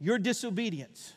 [0.00, 1.12] Your disobedience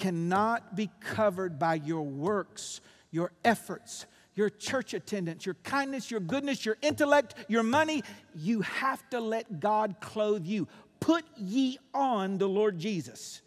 [0.00, 2.80] cannot be covered by your works,
[3.12, 8.02] your efforts, your church attendance, your kindness, your goodness, your intellect, your money.
[8.34, 10.66] You have to let God clothe you.
[10.98, 13.42] Put ye on the Lord Jesus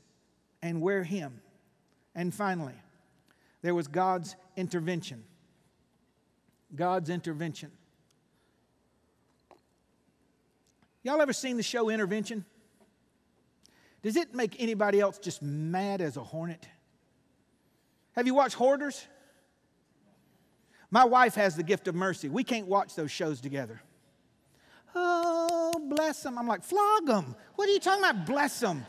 [0.61, 1.41] and wear him.
[2.15, 2.75] And finally,
[3.63, 5.23] there was God's intervention.
[6.75, 7.71] God's intervention.
[11.03, 12.45] Y'all ever seen the show Intervention?
[14.03, 16.67] Does it make anybody else just mad as a hornet?
[18.15, 19.07] Have you watched Hoarders?
[20.91, 22.27] My wife has the gift of mercy.
[22.29, 23.81] We can't watch those shows together.
[24.93, 26.37] Oh, bless them.
[26.37, 27.35] I'm like, flog them.
[27.55, 28.27] What are you talking about?
[28.27, 28.85] Bless them.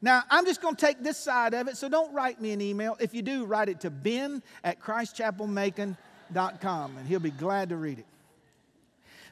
[0.00, 2.60] Now, I'm just going to take this side of it, so don't write me an
[2.60, 2.96] email.
[2.98, 8.00] If you do, write it to ben at christchapelmacon.com, and he'll be glad to read
[8.00, 8.06] it.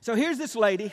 [0.00, 0.92] So here's this lady,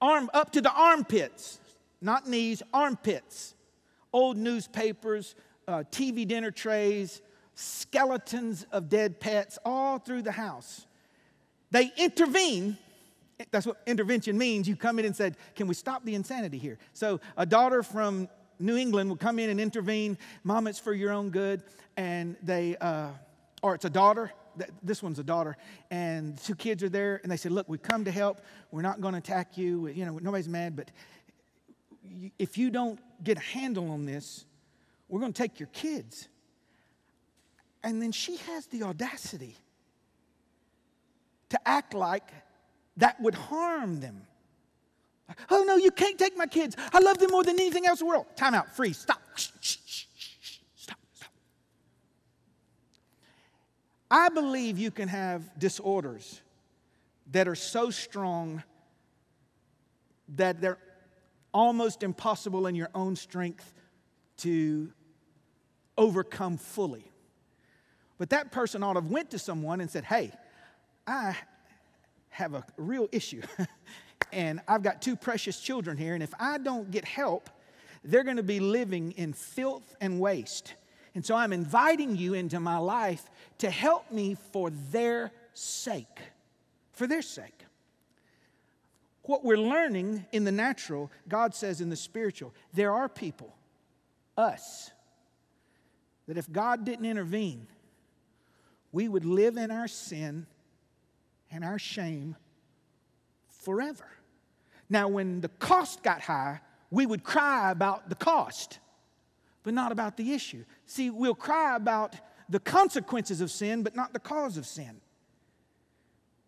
[0.00, 1.58] arm up to the armpits,
[2.00, 3.54] not knees, armpits.
[4.12, 5.34] Old newspapers,
[5.66, 7.20] uh, TV dinner trays,
[7.54, 10.86] skeletons of dead pets all through the house.
[11.70, 12.78] They intervene
[13.50, 14.68] that's what intervention means.
[14.68, 16.78] You come in and said, Can we stop the insanity here?
[16.92, 20.18] So a daughter from New England would come in and intervene.
[20.42, 21.62] Mom, it's for your own good.
[21.96, 23.10] And they, uh,
[23.62, 24.32] or it's a daughter.
[24.82, 25.56] This one's a daughter.
[25.90, 27.20] And two kids are there.
[27.22, 28.40] And they said, Look, we've come to help.
[28.70, 29.88] We're not going to attack you.
[29.88, 30.76] You know, nobody's mad.
[30.76, 30.90] But
[32.38, 34.44] if you don't get a handle on this,
[35.08, 36.28] we're going to take your kids.
[37.82, 39.56] And then she has the audacity
[41.50, 42.30] to act like
[42.96, 44.22] that would harm them.
[45.50, 46.76] Oh, no, you can't take my kids.
[46.92, 48.26] I love them more than anything else in the world.
[48.36, 49.20] Time out, freeze, stop.
[49.36, 51.30] Stop, stop.
[54.10, 56.40] I believe you can have disorders
[57.32, 58.62] that are so strong
[60.36, 60.78] that they're
[61.52, 63.72] almost impossible in your own strength
[64.38, 64.90] to
[65.96, 67.10] overcome fully.
[68.18, 70.32] But that person ought to have went to someone and said, "Hey,
[71.06, 71.36] I
[72.38, 73.42] have a real issue.
[74.32, 77.50] and I've got two precious children here, and if I don't get help,
[78.04, 80.74] they're going to be living in filth and waste.
[81.18, 83.28] And so I'm inviting you into my life
[83.58, 86.20] to help me for their sake.
[86.92, 87.64] For their sake.
[89.22, 93.52] What we're learning in the natural, God says in the spiritual, there are people,
[94.36, 94.92] us,
[96.28, 97.66] that if God didn't intervene,
[98.92, 100.46] we would live in our sin
[101.50, 102.36] and our shame
[103.48, 104.06] forever.
[104.88, 106.60] Now, when the cost got high,
[106.92, 108.78] we would cry about the cost,
[109.68, 110.64] but not about the issue.
[110.86, 112.14] See, we'll cry about
[112.48, 115.02] the consequences of sin, but not the cause of sin.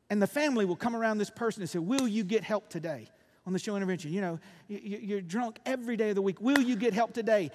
[0.08, 3.08] And the family will come around this person and say, Will you get help today?
[3.44, 6.40] On the show intervention, you know, you're drunk every day of the week.
[6.40, 7.50] Will you get help today?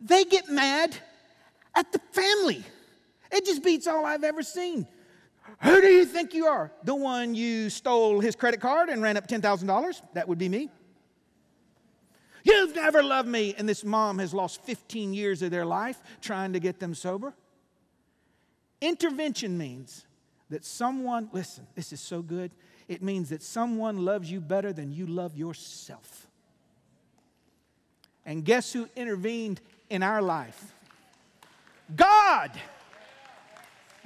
[0.00, 0.96] They get mad
[1.74, 2.62] at the family.
[3.32, 4.86] It just beats all I've ever seen.
[5.64, 6.70] Who do you think you are?
[6.84, 10.02] The one you stole his credit card and ran up $10,000?
[10.14, 10.70] That would be me.
[12.44, 13.54] You've never loved me.
[13.56, 17.34] And this mom has lost 15 years of their life trying to get them sober.
[18.80, 20.06] Intervention means
[20.48, 22.50] that someone, listen, this is so good.
[22.88, 26.26] It means that someone loves you better than you love yourself.
[28.24, 30.72] And guess who intervened in our life?
[31.94, 32.50] God.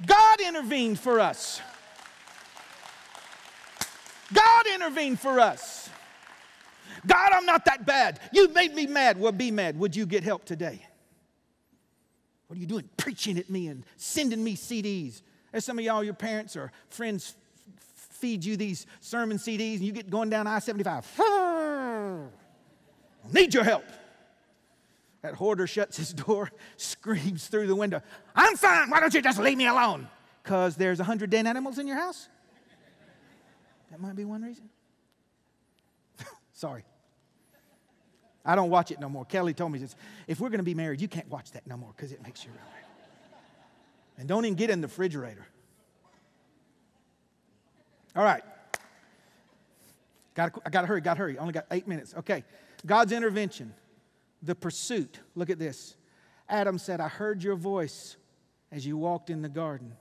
[0.05, 1.61] God intervened for us.
[4.33, 5.84] God intervened for us.
[7.07, 8.19] God, I'm not that bad.
[8.31, 9.19] You made me mad.
[9.19, 9.77] Well, be mad.
[9.79, 10.85] Would you get help today?
[12.47, 12.89] What are you doing?
[12.97, 15.21] Preaching at me and sending me CDs.
[15.51, 17.35] As some of y'all, your parents or friends
[17.77, 21.19] feed you these sermon CDs and you get going down I 75.
[23.33, 23.85] Need your help.
[25.21, 28.01] That hoarder shuts his door, screams through the window,
[28.35, 28.89] I'm fine.
[28.89, 30.07] Why don't you just leave me alone?
[30.43, 32.29] Because there's a hundred dead animals in your house?
[33.89, 34.69] That might be one reason.
[36.53, 36.83] Sorry.
[38.45, 39.25] I don't watch it no more.
[39.25, 39.95] Kelly told me this.
[40.27, 42.43] If we're going to be married, you can't watch that no more because it makes
[42.43, 42.61] you real.
[44.17, 45.45] And don't even get in the refrigerator.
[48.15, 48.43] All right.
[50.35, 51.37] Got I got to hurry, got to hurry.
[51.37, 52.13] Only got eight minutes.
[52.15, 52.43] Okay.
[52.85, 53.73] God's intervention,
[54.43, 55.19] the pursuit.
[55.33, 55.95] Look at this.
[56.47, 58.15] Adam said, I heard your voice
[58.71, 59.93] as you walked in the garden.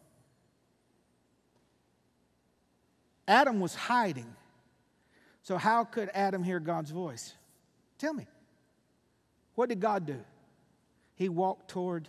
[3.27, 4.35] Adam was hiding.
[5.43, 7.35] So, how could Adam hear God's voice?
[7.99, 8.27] Tell me.
[9.55, 10.21] What did God do?
[11.17, 12.09] He walked toward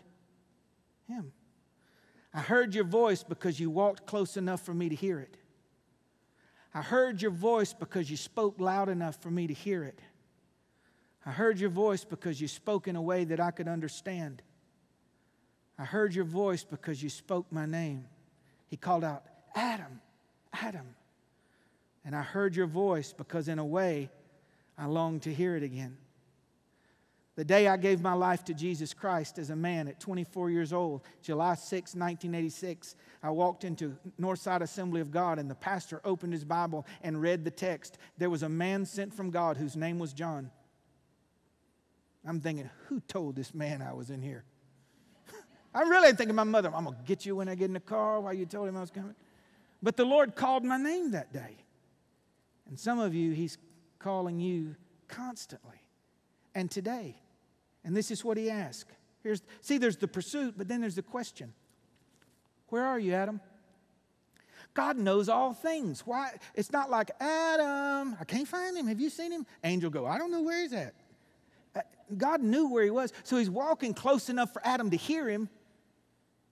[1.07, 1.31] him.
[2.33, 5.37] I heard your voice because you walked close enough for me to hear it.
[6.73, 10.01] I heard your voice because you spoke loud enough for me to hear it.
[11.25, 14.41] I heard your voice because you spoke in a way that I could understand.
[15.79, 18.05] I heard your voice because you spoke my name.
[18.67, 19.23] He called out,
[19.55, 20.01] Adam,
[20.53, 20.95] Adam.
[22.03, 24.09] And I heard your voice because, in a way,
[24.77, 25.97] I longed to hear it again.
[27.35, 30.71] The day I gave my life to Jesus Christ as a man at 24 years
[30.71, 36.31] old, July 6, 1986, I walked into Northside Assembly of God and the pastor opened
[36.31, 37.97] his Bible and read the text.
[38.17, 40.49] There was a man sent from God whose name was John.
[42.25, 44.45] I'm thinking, who told this man I was in here?
[45.75, 47.81] I'm really thinking my mother, I'm going to get you when I get in the
[47.81, 49.15] car while you told him I was coming.
[49.83, 51.57] But the Lord called my name that day.
[52.67, 53.57] And some of you, He's
[53.99, 54.75] calling you
[55.07, 55.81] constantly
[56.55, 57.17] and today.
[57.85, 58.91] And this is what He asked.
[59.23, 61.53] Here's, see, there's the pursuit, but then there's the question
[62.69, 63.39] Where are you, Adam?
[64.75, 66.01] God knows all things.
[66.01, 66.31] Why?
[66.53, 68.87] It's not like Adam, I can't find him.
[68.87, 69.45] Have you seen him?
[69.63, 70.93] Angel go, I don't know where he's at.
[71.73, 71.79] Uh,
[72.17, 75.49] God knew where he was, so he's walking close enough for Adam to hear him.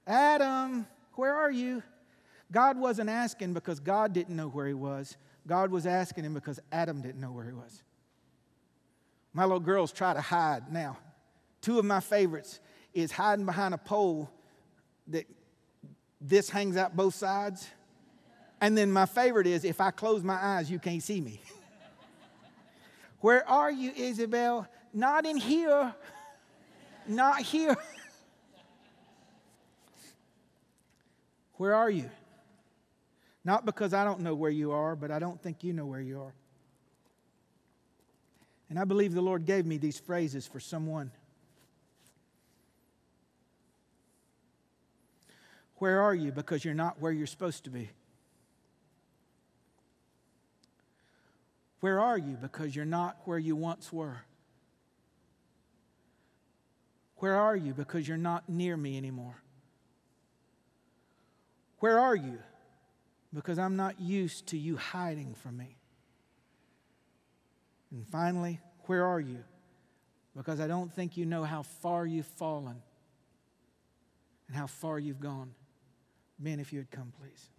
[0.07, 1.83] Adam, where are you?
[2.51, 5.17] God wasn't asking because God didn't know where he was.
[5.45, 7.83] God was asking him because Adam didn't know where he was.
[9.33, 10.97] My little girls try to hide now.
[11.63, 12.59] Two of my favorites
[12.93, 14.29] is hiding behind a pole
[15.07, 15.25] that
[16.19, 17.65] this hangs out both sides.
[18.59, 21.41] And then my favorite is if I close my eyes, you can't see me.
[23.21, 24.67] Where are you, Isabel?
[24.93, 25.95] Not in here.
[27.07, 27.77] Not here.
[31.55, 32.09] Where are you?
[33.45, 36.01] Not because I don't know where you are, but I don't think you know where
[36.01, 36.33] you are.
[38.69, 41.11] And I believe the Lord gave me these phrases for someone.
[45.83, 46.31] Where are you?
[46.31, 47.89] Because you're not where you're supposed to be.
[51.81, 52.37] Where are you?
[52.41, 54.21] Because you're not where you once were.
[57.17, 57.73] Where are you?
[57.73, 59.43] Because you're not near me anymore.
[61.79, 62.39] Where are you?
[63.33, 65.75] because I'm not used to you hiding from me.
[67.91, 69.43] And finally, where are you?
[70.33, 72.81] Because I don't think you know how far you've fallen
[74.47, 75.55] and how far you've gone.
[76.39, 77.49] Men, if you had come, please.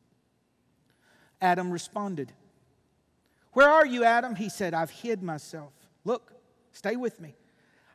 [1.40, 2.32] Adam responded,
[3.52, 4.34] Where are you, Adam?
[4.34, 5.72] He said, I've hid myself.
[6.04, 6.32] Look,
[6.72, 7.34] stay with me.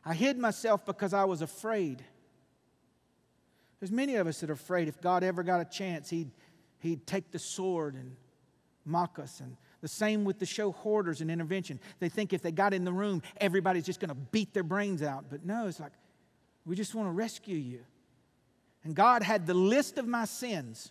[0.04, 2.02] I hid myself because I was afraid.
[3.78, 6.30] There's many of us that are afraid if God ever got a chance, he'd
[6.80, 8.16] he'd take the sword and
[8.84, 9.40] mock us.
[9.40, 11.78] And the same with the show hoarders and intervention.
[12.00, 15.02] They think if they got in the room, everybody's just going to beat their brains
[15.02, 15.26] out.
[15.30, 15.92] But no, it's like,
[16.66, 17.80] we just want to rescue you.
[18.84, 20.90] And God had the list of my sins.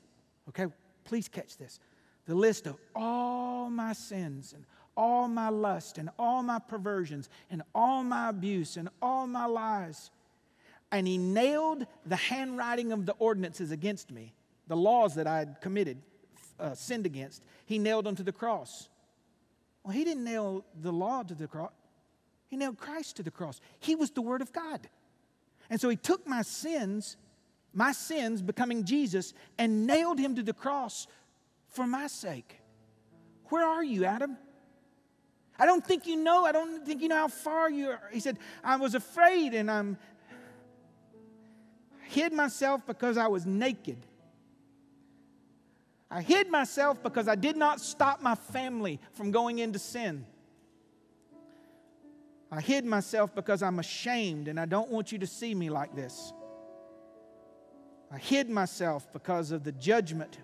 [0.50, 0.68] Okay,
[1.06, 1.80] please catch this.
[2.26, 4.66] The list of all my sins and
[4.96, 10.12] all my lust and all my perversions and all my abuse and all my lies.
[10.92, 14.34] And He nailed the handwriting of the ordinances against me
[14.70, 15.98] the laws that I had committed,
[16.60, 18.88] uh, sinned against, he nailed them to the cross.
[19.84, 21.72] Well, he didn't nail the law to the cross,
[22.48, 23.60] he nailed Christ to the cross.
[23.80, 24.88] He was the Word of God.
[25.70, 27.18] And so he took my sins,
[27.74, 31.08] my sins becoming Jesus, and nailed him to the cross
[31.70, 32.60] for my sake.
[33.46, 34.38] Where are you, Adam?
[35.60, 36.46] I don't think you know.
[36.46, 38.10] I don't think you know how far you are.
[38.12, 39.98] He said, I was afraid and I'm
[42.08, 43.98] hid myself because I was naked.
[46.10, 50.26] I hid myself because I did not stop my family from going into sin.
[52.52, 55.96] I hid myself because I'm ashamed and I don't want you to see me like
[55.96, 56.34] this.
[58.12, 60.39] I hid myself because of the judgment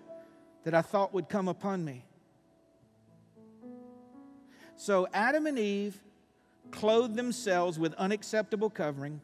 [0.64, 2.04] that I thought would come upon me.
[4.76, 6.00] So Adam and Eve
[6.70, 9.20] clothed themselves with unacceptable covering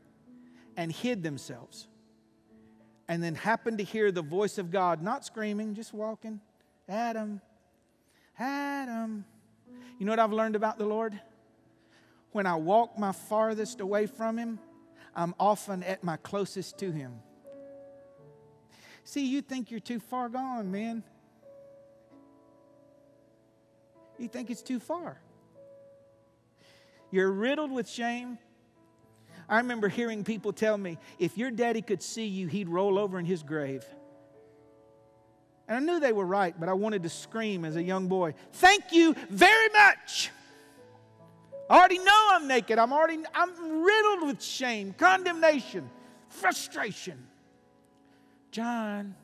[0.76, 1.88] and hid themselves.
[3.09, 6.40] And then happened to hear the voice of God, not screaming, just walking.
[6.88, 7.40] Adam,
[8.38, 9.24] Adam.
[9.99, 11.20] You know what I've learned about the Lord?
[12.32, 14.59] When I walk my farthest away from Him,
[15.14, 17.20] I'm often at my closest to Him.
[19.05, 21.03] See, you think you're too far gone, man.
[24.19, 25.21] You think it's too far.
[27.11, 28.39] You're riddled with shame.
[29.49, 33.19] I remember hearing people tell me if your daddy could see you, he'd roll over
[33.19, 33.85] in his grave.
[35.69, 38.35] And I knew they were right, but I wanted to scream as a young boy,
[38.53, 40.31] Thank you very much.
[41.69, 42.79] I already know I'm naked.
[42.79, 45.91] I'm already I'm riddled with shame, condemnation,
[46.29, 47.27] frustration.
[48.53, 49.15] John,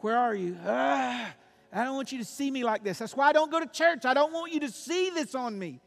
[0.00, 0.58] where are you?
[0.66, 1.32] Ah,
[1.72, 2.98] I don't want you to see me like this.
[2.98, 4.04] That's why I don't go to church.
[4.04, 5.80] I don't want you to see this on me.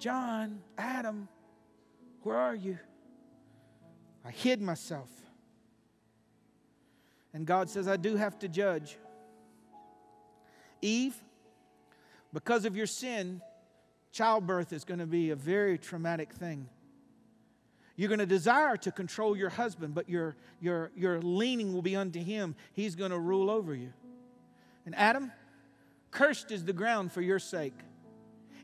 [0.00, 1.28] John, Adam,
[2.22, 2.78] where are you?
[4.24, 5.08] I hid myself.
[7.32, 8.98] And God says, I do have to judge.
[10.82, 11.14] Eve,
[12.32, 13.40] because of your sin,
[14.10, 16.68] childbirth is going to be a very traumatic thing.
[18.02, 21.94] You're going to desire to control your husband, but your, your, your leaning will be
[21.94, 22.56] unto him.
[22.72, 23.92] He's going to rule over you.
[24.84, 25.30] And Adam,
[26.10, 27.78] cursed is the ground for your sake.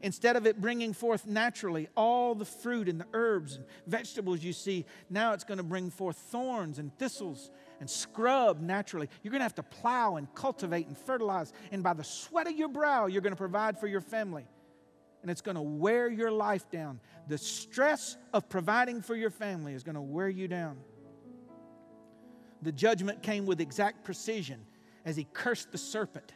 [0.02, 4.52] Instead of it bringing forth naturally all the fruit and the herbs and vegetables you
[4.52, 9.08] see, now it's going to bring forth thorns and thistles and scrub naturally.
[9.22, 11.52] You're going to have to plow and cultivate and fertilize.
[11.70, 14.48] And by the sweat of your brow, you're going to provide for your family.
[15.22, 17.00] And it's going to wear your life down.
[17.26, 20.78] The stress of providing for your family is going to wear you down.
[22.62, 24.64] The judgment came with exact precision
[25.04, 26.32] as he cursed the serpent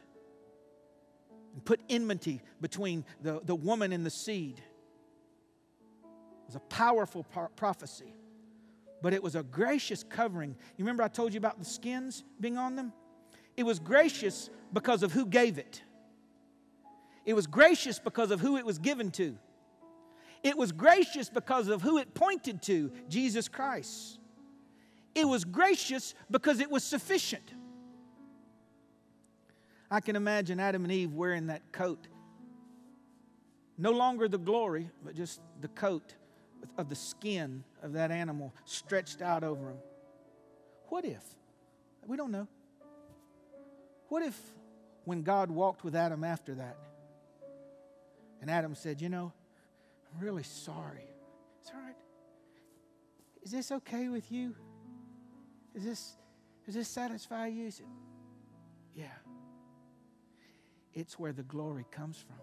[1.53, 4.59] and put enmity between the, the woman and the seed.
[4.59, 8.15] It was a powerful par- prophecy,
[9.03, 10.51] but it was a gracious covering.
[10.77, 12.93] You remember I told you about the skins being on them?
[13.57, 15.83] It was gracious because of who gave it.
[17.25, 19.37] It was gracious because of who it was given to.
[20.43, 24.19] It was gracious because of who it pointed to Jesus Christ.
[25.15, 27.53] It was gracious because it was sufficient.
[29.91, 32.09] I can imagine Adam and Eve wearing that coat.
[33.79, 36.15] No longer the glory, but just the coat
[36.79, 39.79] of the skin of that animal stretched out over them.
[40.89, 41.23] What if?
[42.07, 42.49] We don't know.
[44.09, 44.39] What if
[45.05, 46.77] when God walked with Adam after that,
[48.43, 49.33] and Adam said, You know,
[50.13, 51.07] I'm really sorry.
[51.63, 51.97] It's all right.
[53.43, 54.55] Is this okay with you?
[55.75, 56.17] Is this,
[56.67, 57.71] does this satisfy you?
[57.71, 57.87] Said,
[58.95, 59.07] Yeah.
[60.93, 62.37] It's where the glory comes from.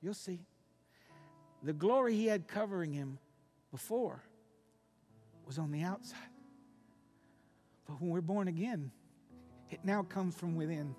[0.00, 0.46] You'll see.
[1.64, 3.18] The glory he had covering him
[3.72, 4.22] before
[5.44, 6.18] was on the outside.
[7.86, 8.92] But when we're born again,
[9.70, 10.94] it now comes from within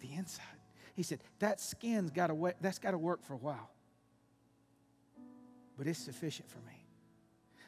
[0.00, 0.59] the inside.
[1.00, 3.70] He said, that skin's got to that's got to work for a while.
[5.78, 6.84] But it's sufficient for me.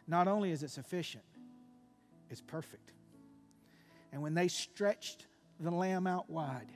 [0.07, 1.25] Not only is it sufficient,
[2.29, 2.93] it's perfect.
[4.13, 5.29] And when they stretched
[5.59, 6.69] the lamb out wide,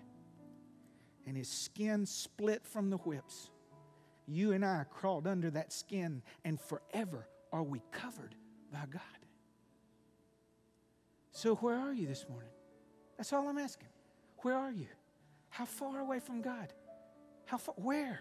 [1.27, 3.51] and his skin split from the whips.
[4.27, 8.35] You and I crawled under that skin, and forever are we covered
[8.73, 9.03] by God.
[11.33, 12.49] So, where are you this morning?
[13.19, 13.89] That's all I'm asking.
[14.39, 14.87] Where are you?
[15.57, 16.71] How far away from God?
[17.47, 17.75] How far?
[17.79, 18.21] Where?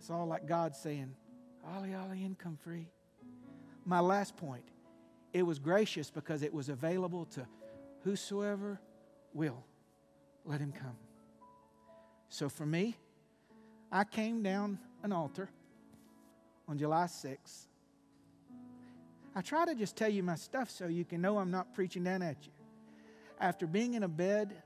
[0.00, 1.14] It's all like God saying,
[1.64, 2.88] Ollie, Ollie, income free.
[3.84, 4.64] My last point
[5.32, 7.46] it was gracious because it was available to
[8.02, 8.80] whosoever
[9.32, 9.64] will.
[10.44, 10.96] Let him come.
[12.28, 12.96] So for me,
[13.92, 15.48] I came down an altar
[16.66, 17.66] on July 6th.
[19.36, 22.02] I try to just tell you my stuff so you can know I'm not preaching
[22.02, 22.52] down at you.
[23.38, 24.63] After being in a bed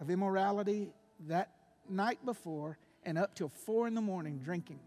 [0.00, 0.92] of immorality
[1.28, 1.50] that
[1.88, 4.80] night before and up till four in the morning drinking,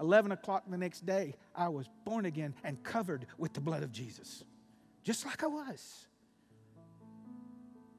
[0.00, 3.90] 11 o'clock the next day, I was born again and covered with the blood of
[3.90, 4.44] Jesus,
[5.02, 6.06] just like I was.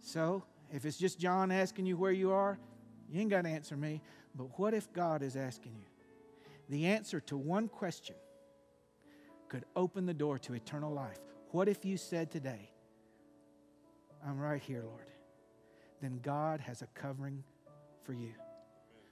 [0.01, 2.57] So, if it's just John asking you where you are,
[3.11, 4.01] You ain't got to answer me.
[4.35, 5.85] But what if God is asking you?
[6.69, 8.15] The answer to one question
[9.47, 11.19] could open the door to eternal life.
[11.51, 12.69] What if you said today,
[14.25, 15.07] I'm right here, Lord?
[16.01, 17.43] Then God has a covering
[18.03, 18.31] for you.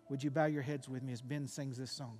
[0.09, 2.19] Would you bow your heads with me as Ben sings this song?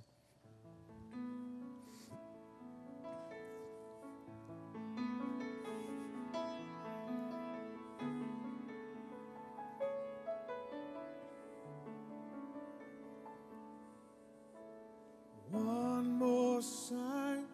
[15.50, 17.46] One more sign,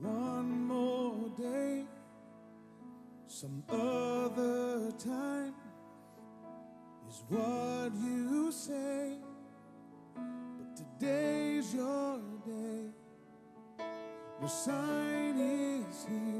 [0.00, 1.84] one more day,
[3.26, 3.64] some
[7.18, 9.16] is what you say.
[10.14, 12.84] But today's your day,
[14.40, 16.37] your sign is here,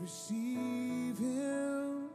[0.00, 2.08] receive Him.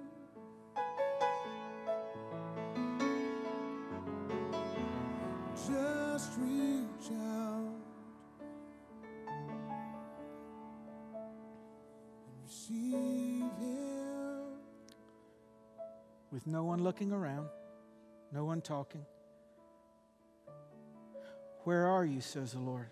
[5.55, 7.75] Just reach out
[12.17, 14.59] and receive Him.
[16.31, 17.47] With no one looking around,
[18.31, 19.05] no one talking.
[21.63, 22.89] Where are you, says the Lord?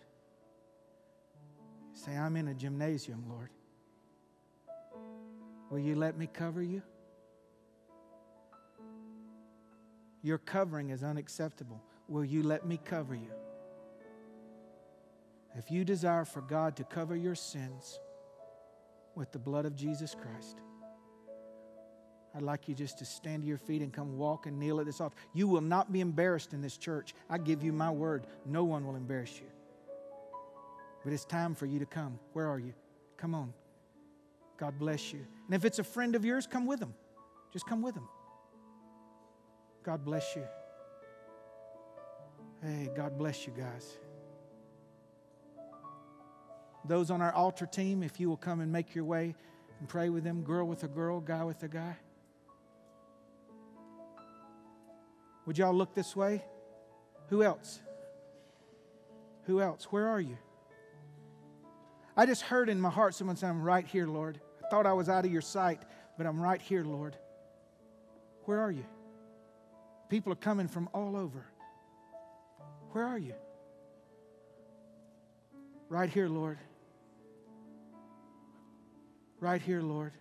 [1.93, 3.49] Say, I'm in a gymnasium, Lord.
[5.74, 6.84] Will you let me cover you?
[10.21, 11.82] Your covering is unacceptable.
[12.07, 13.32] Will you let me cover you?
[15.55, 17.99] If you desire for God to cover your sins
[19.15, 20.57] with the blood of Jesus Christ,
[22.36, 24.86] I'd like you just to stand to your feet and come walk and kneel at
[24.86, 25.15] this altar.
[25.34, 27.15] You will not be embarrassed in this church.
[27.32, 28.28] I give you my word.
[28.45, 29.47] No one will embarrass you.
[31.03, 32.19] But it's time for you to come.
[32.34, 32.76] Where are you?
[33.17, 33.55] Come on.
[34.58, 35.26] God bless you.
[35.45, 36.93] And if it's a friend of yours, come with them.
[37.51, 38.08] Just come with them.
[39.84, 40.43] God bless you.
[42.62, 43.97] Hey, God bless you guys.
[46.86, 49.36] Those on our altar team, if you will come and make your way
[49.80, 51.97] and pray with them, girl with a girl, guy with a guy.
[55.45, 56.43] Would y'all look this way?
[57.30, 57.82] Who else?
[59.45, 59.86] Who else?
[59.86, 60.38] Where are you?
[62.16, 64.39] I just heard in my heart someone say, I'm right here, Lord.
[64.64, 65.82] I thought I was out of your sight,
[66.18, 67.18] but I'm right here, Lord.
[68.45, 68.86] Where are you?
[70.09, 71.45] People are coming from all over.
[72.91, 73.34] Where are you?
[75.89, 76.59] Right here, Lord.
[79.39, 80.14] Right here, Lord.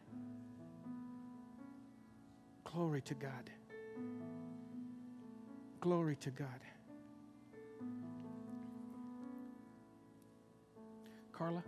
[2.65, 3.51] Glory to God.
[5.81, 6.49] Glory to God.
[11.33, 11.63] Carla,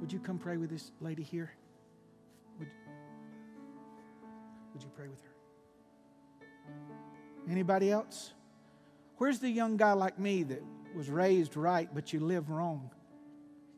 [0.00, 1.52] would you come pray with this lady here?
[2.58, 2.68] Would,
[4.72, 5.34] would you pray with her?
[7.50, 8.32] Anybody else?
[9.18, 10.62] Where's the young guy like me that
[10.94, 12.90] was raised right, but you live wrong?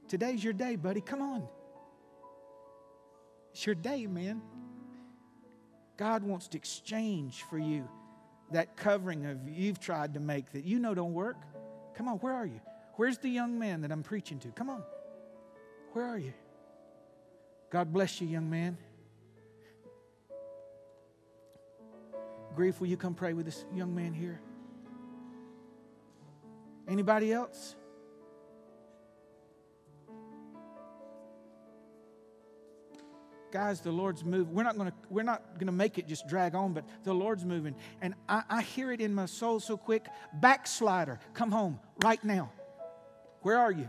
[0.08, 1.00] Today's your day, buddy.
[1.00, 1.48] Come on.
[3.52, 4.40] It's your day, man.
[5.96, 7.88] God wants to exchange for you
[8.52, 11.38] that covering of you've tried to make that you know don't work.
[11.96, 12.60] Come on, where are you?
[12.96, 14.48] Where's the young man that I'm preaching to?
[14.48, 14.82] Come on.
[15.92, 16.32] Where are you?
[17.70, 18.78] God bless you, young man.
[22.54, 24.40] Grief, will you come pray with this young man here?
[26.88, 27.76] Anybody else?
[33.50, 34.54] Guys, the Lord's moving.
[34.54, 37.74] We're not gonna we're not gonna make it just drag on, but the Lord's moving.
[38.00, 40.06] And I, I hear it in my soul so quick.
[40.40, 42.50] Backslider, come home right now.
[43.42, 43.88] Where are you?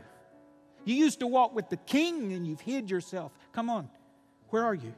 [0.86, 3.32] You used to walk with the king and you've hid yourself.
[3.52, 3.90] Come on.
[4.50, 4.94] Where are you?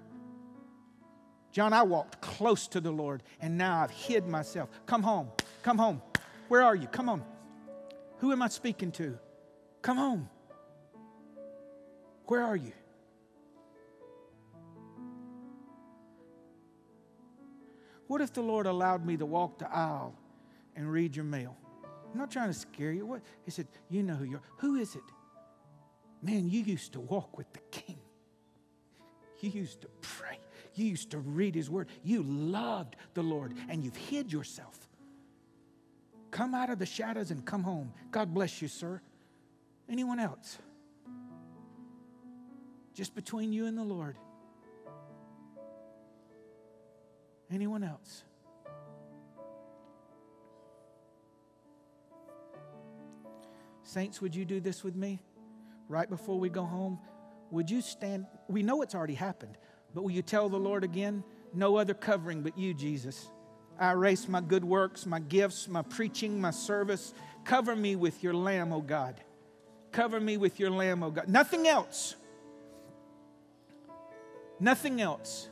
[1.52, 4.70] John i walked close to the lord and now i've hid myself.
[4.86, 5.30] Come home.
[5.64, 6.02] Come home.
[6.50, 6.88] Where are you?
[6.88, 7.24] Come on.
[8.20, 9.18] Who am i speaking to?
[9.82, 10.30] Come home.
[12.28, 12.74] Where are you?
[18.08, 20.16] What if the Lord allowed me to walk the aisle
[20.76, 21.56] and read your mail?
[22.12, 23.06] I'm not trying to scare you.
[23.06, 23.22] What?
[23.44, 24.42] He said, You know who you're.
[24.58, 25.04] Who is it?
[26.22, 27.98] Man, you used to walk with the king.
[29.42, 30.40] You used to pray.
[30.74, 31.88] You used to read his word.
[32.04, 34.88] You loved the Lord and you've hid yourself.
[36.32, 37.94] Come out of the shadows and come home.
[38.12, 39.02] God bless you, sir.
[39.90, 40.58] Anyone else?
[42.94, 44.18] Just between you and the Lord.
[47.52, 48.24] Anyone else?
[53.84, 55.20] Saints, would you do this with me?
[55.88, 57.00] Right before we go home,
[57.52, 58.26] would you stand?
[58.48, 59.58] We know it's already happened,
[59.94, 61.24] but will you tell the Lord again?
[61.54, 63.30] No other covering but you, Jesus.
[63.80, 67.14] I erase my good works, my gifts, my preaching, my service.
[67.44, 69.22] Cover me with your lamb, O oh God.
[69.92, 71.28] Cover me with your lamb, O oh God.
[71.28, 72.16] Nothing else.
[74.60, 75.50] Nothing else.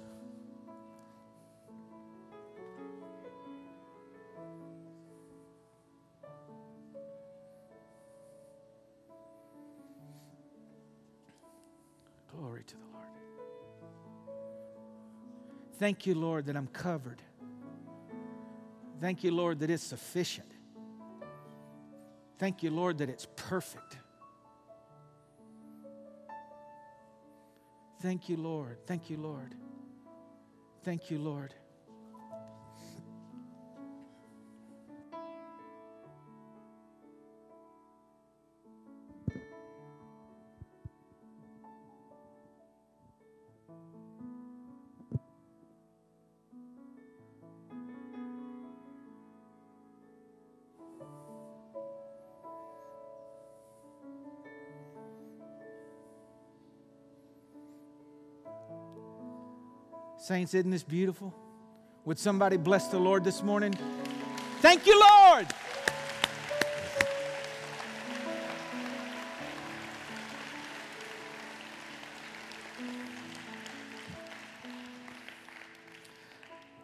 [15.83, 17.21] Thank you, Lord, that I'm covered.
[19.01, 20.49] Thank you, Lord, that it's sufficient.
[22.37, 23.97] Thank you, Lord, that it's perfect.
[28.01, 28.77] Thank you, Lord.
[28.87, 29.55] Thank you, Lord.
[30.85, 31.53] Thank you, Lord.
[60.23, 61.35] Saints, isn't this beautiful?
[62.05, 63.77] Would somebody bless the Lord this morning?
[64.61, 65.47] Thank you, Lord.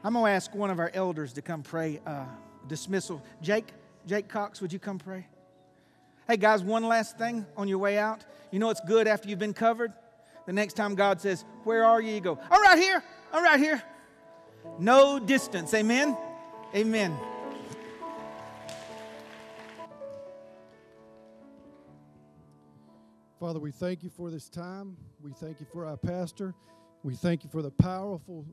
[0.03, 2.25] I'm going to ask one of our elders to come pray uh,
[2.67, 3.23] dismissal.
[3.41, 3.71] Jake,
[4.05, 5.25] Jake Cox, would you come pray?
[6.27, 8.25] Hey, guys, one last thing on your way out.
[8.51, 9.93] You know it's good after you've been covered?
[10.45, 12.13] The next time God says, Where are you?
[12.13, 13.01] You go, I'm right here.
[13.31, 13.81] I'm right here.
[14.79, 15.73] No distance.
[15.73, 16.17] Amen.
[16.75, 17.17] Amen.
[23.39, 24.97] Father, we thank you for this time.
[25.21, 26.53] We thank you for our pastor.
[27.03, 28.45] We thank you for the powerful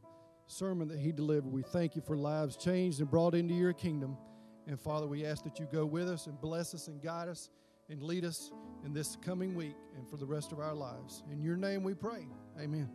[0.46, 1.52] sermon that he delivered.
[1.52, 4.16] We thank you for lives changed and brought into your kingdom.
[4.68, 7.50] And Father, we ask that you go with us and bless us and guide us
[7.88, 8.52] and lead us
[8.84, 11.24] in this coming week and for the rest of our lives.
[11.32, 12.26] In your name we pray.
[12.60, 12.88] Amen.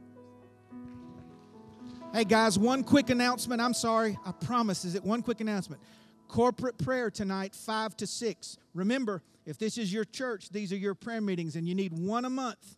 [2.14, 3.62] Hey guys, one quick announcement.
[3.62, 4.84] I'm sorry, I promise.
[4.84, 5.82] Is it one quick announcement?
[6.28, 8.58] Corporate prayer tonight, 5 to 6.
[8.74, 12.26] Remember, if this is your church, these are your prayer meetings, and you need one
[12.26, 12.76] a month,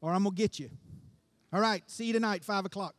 [0.00, 0.70] or I'm going to get you.
[1.52, 2.94] All right, see you tonight, 5 o'clock.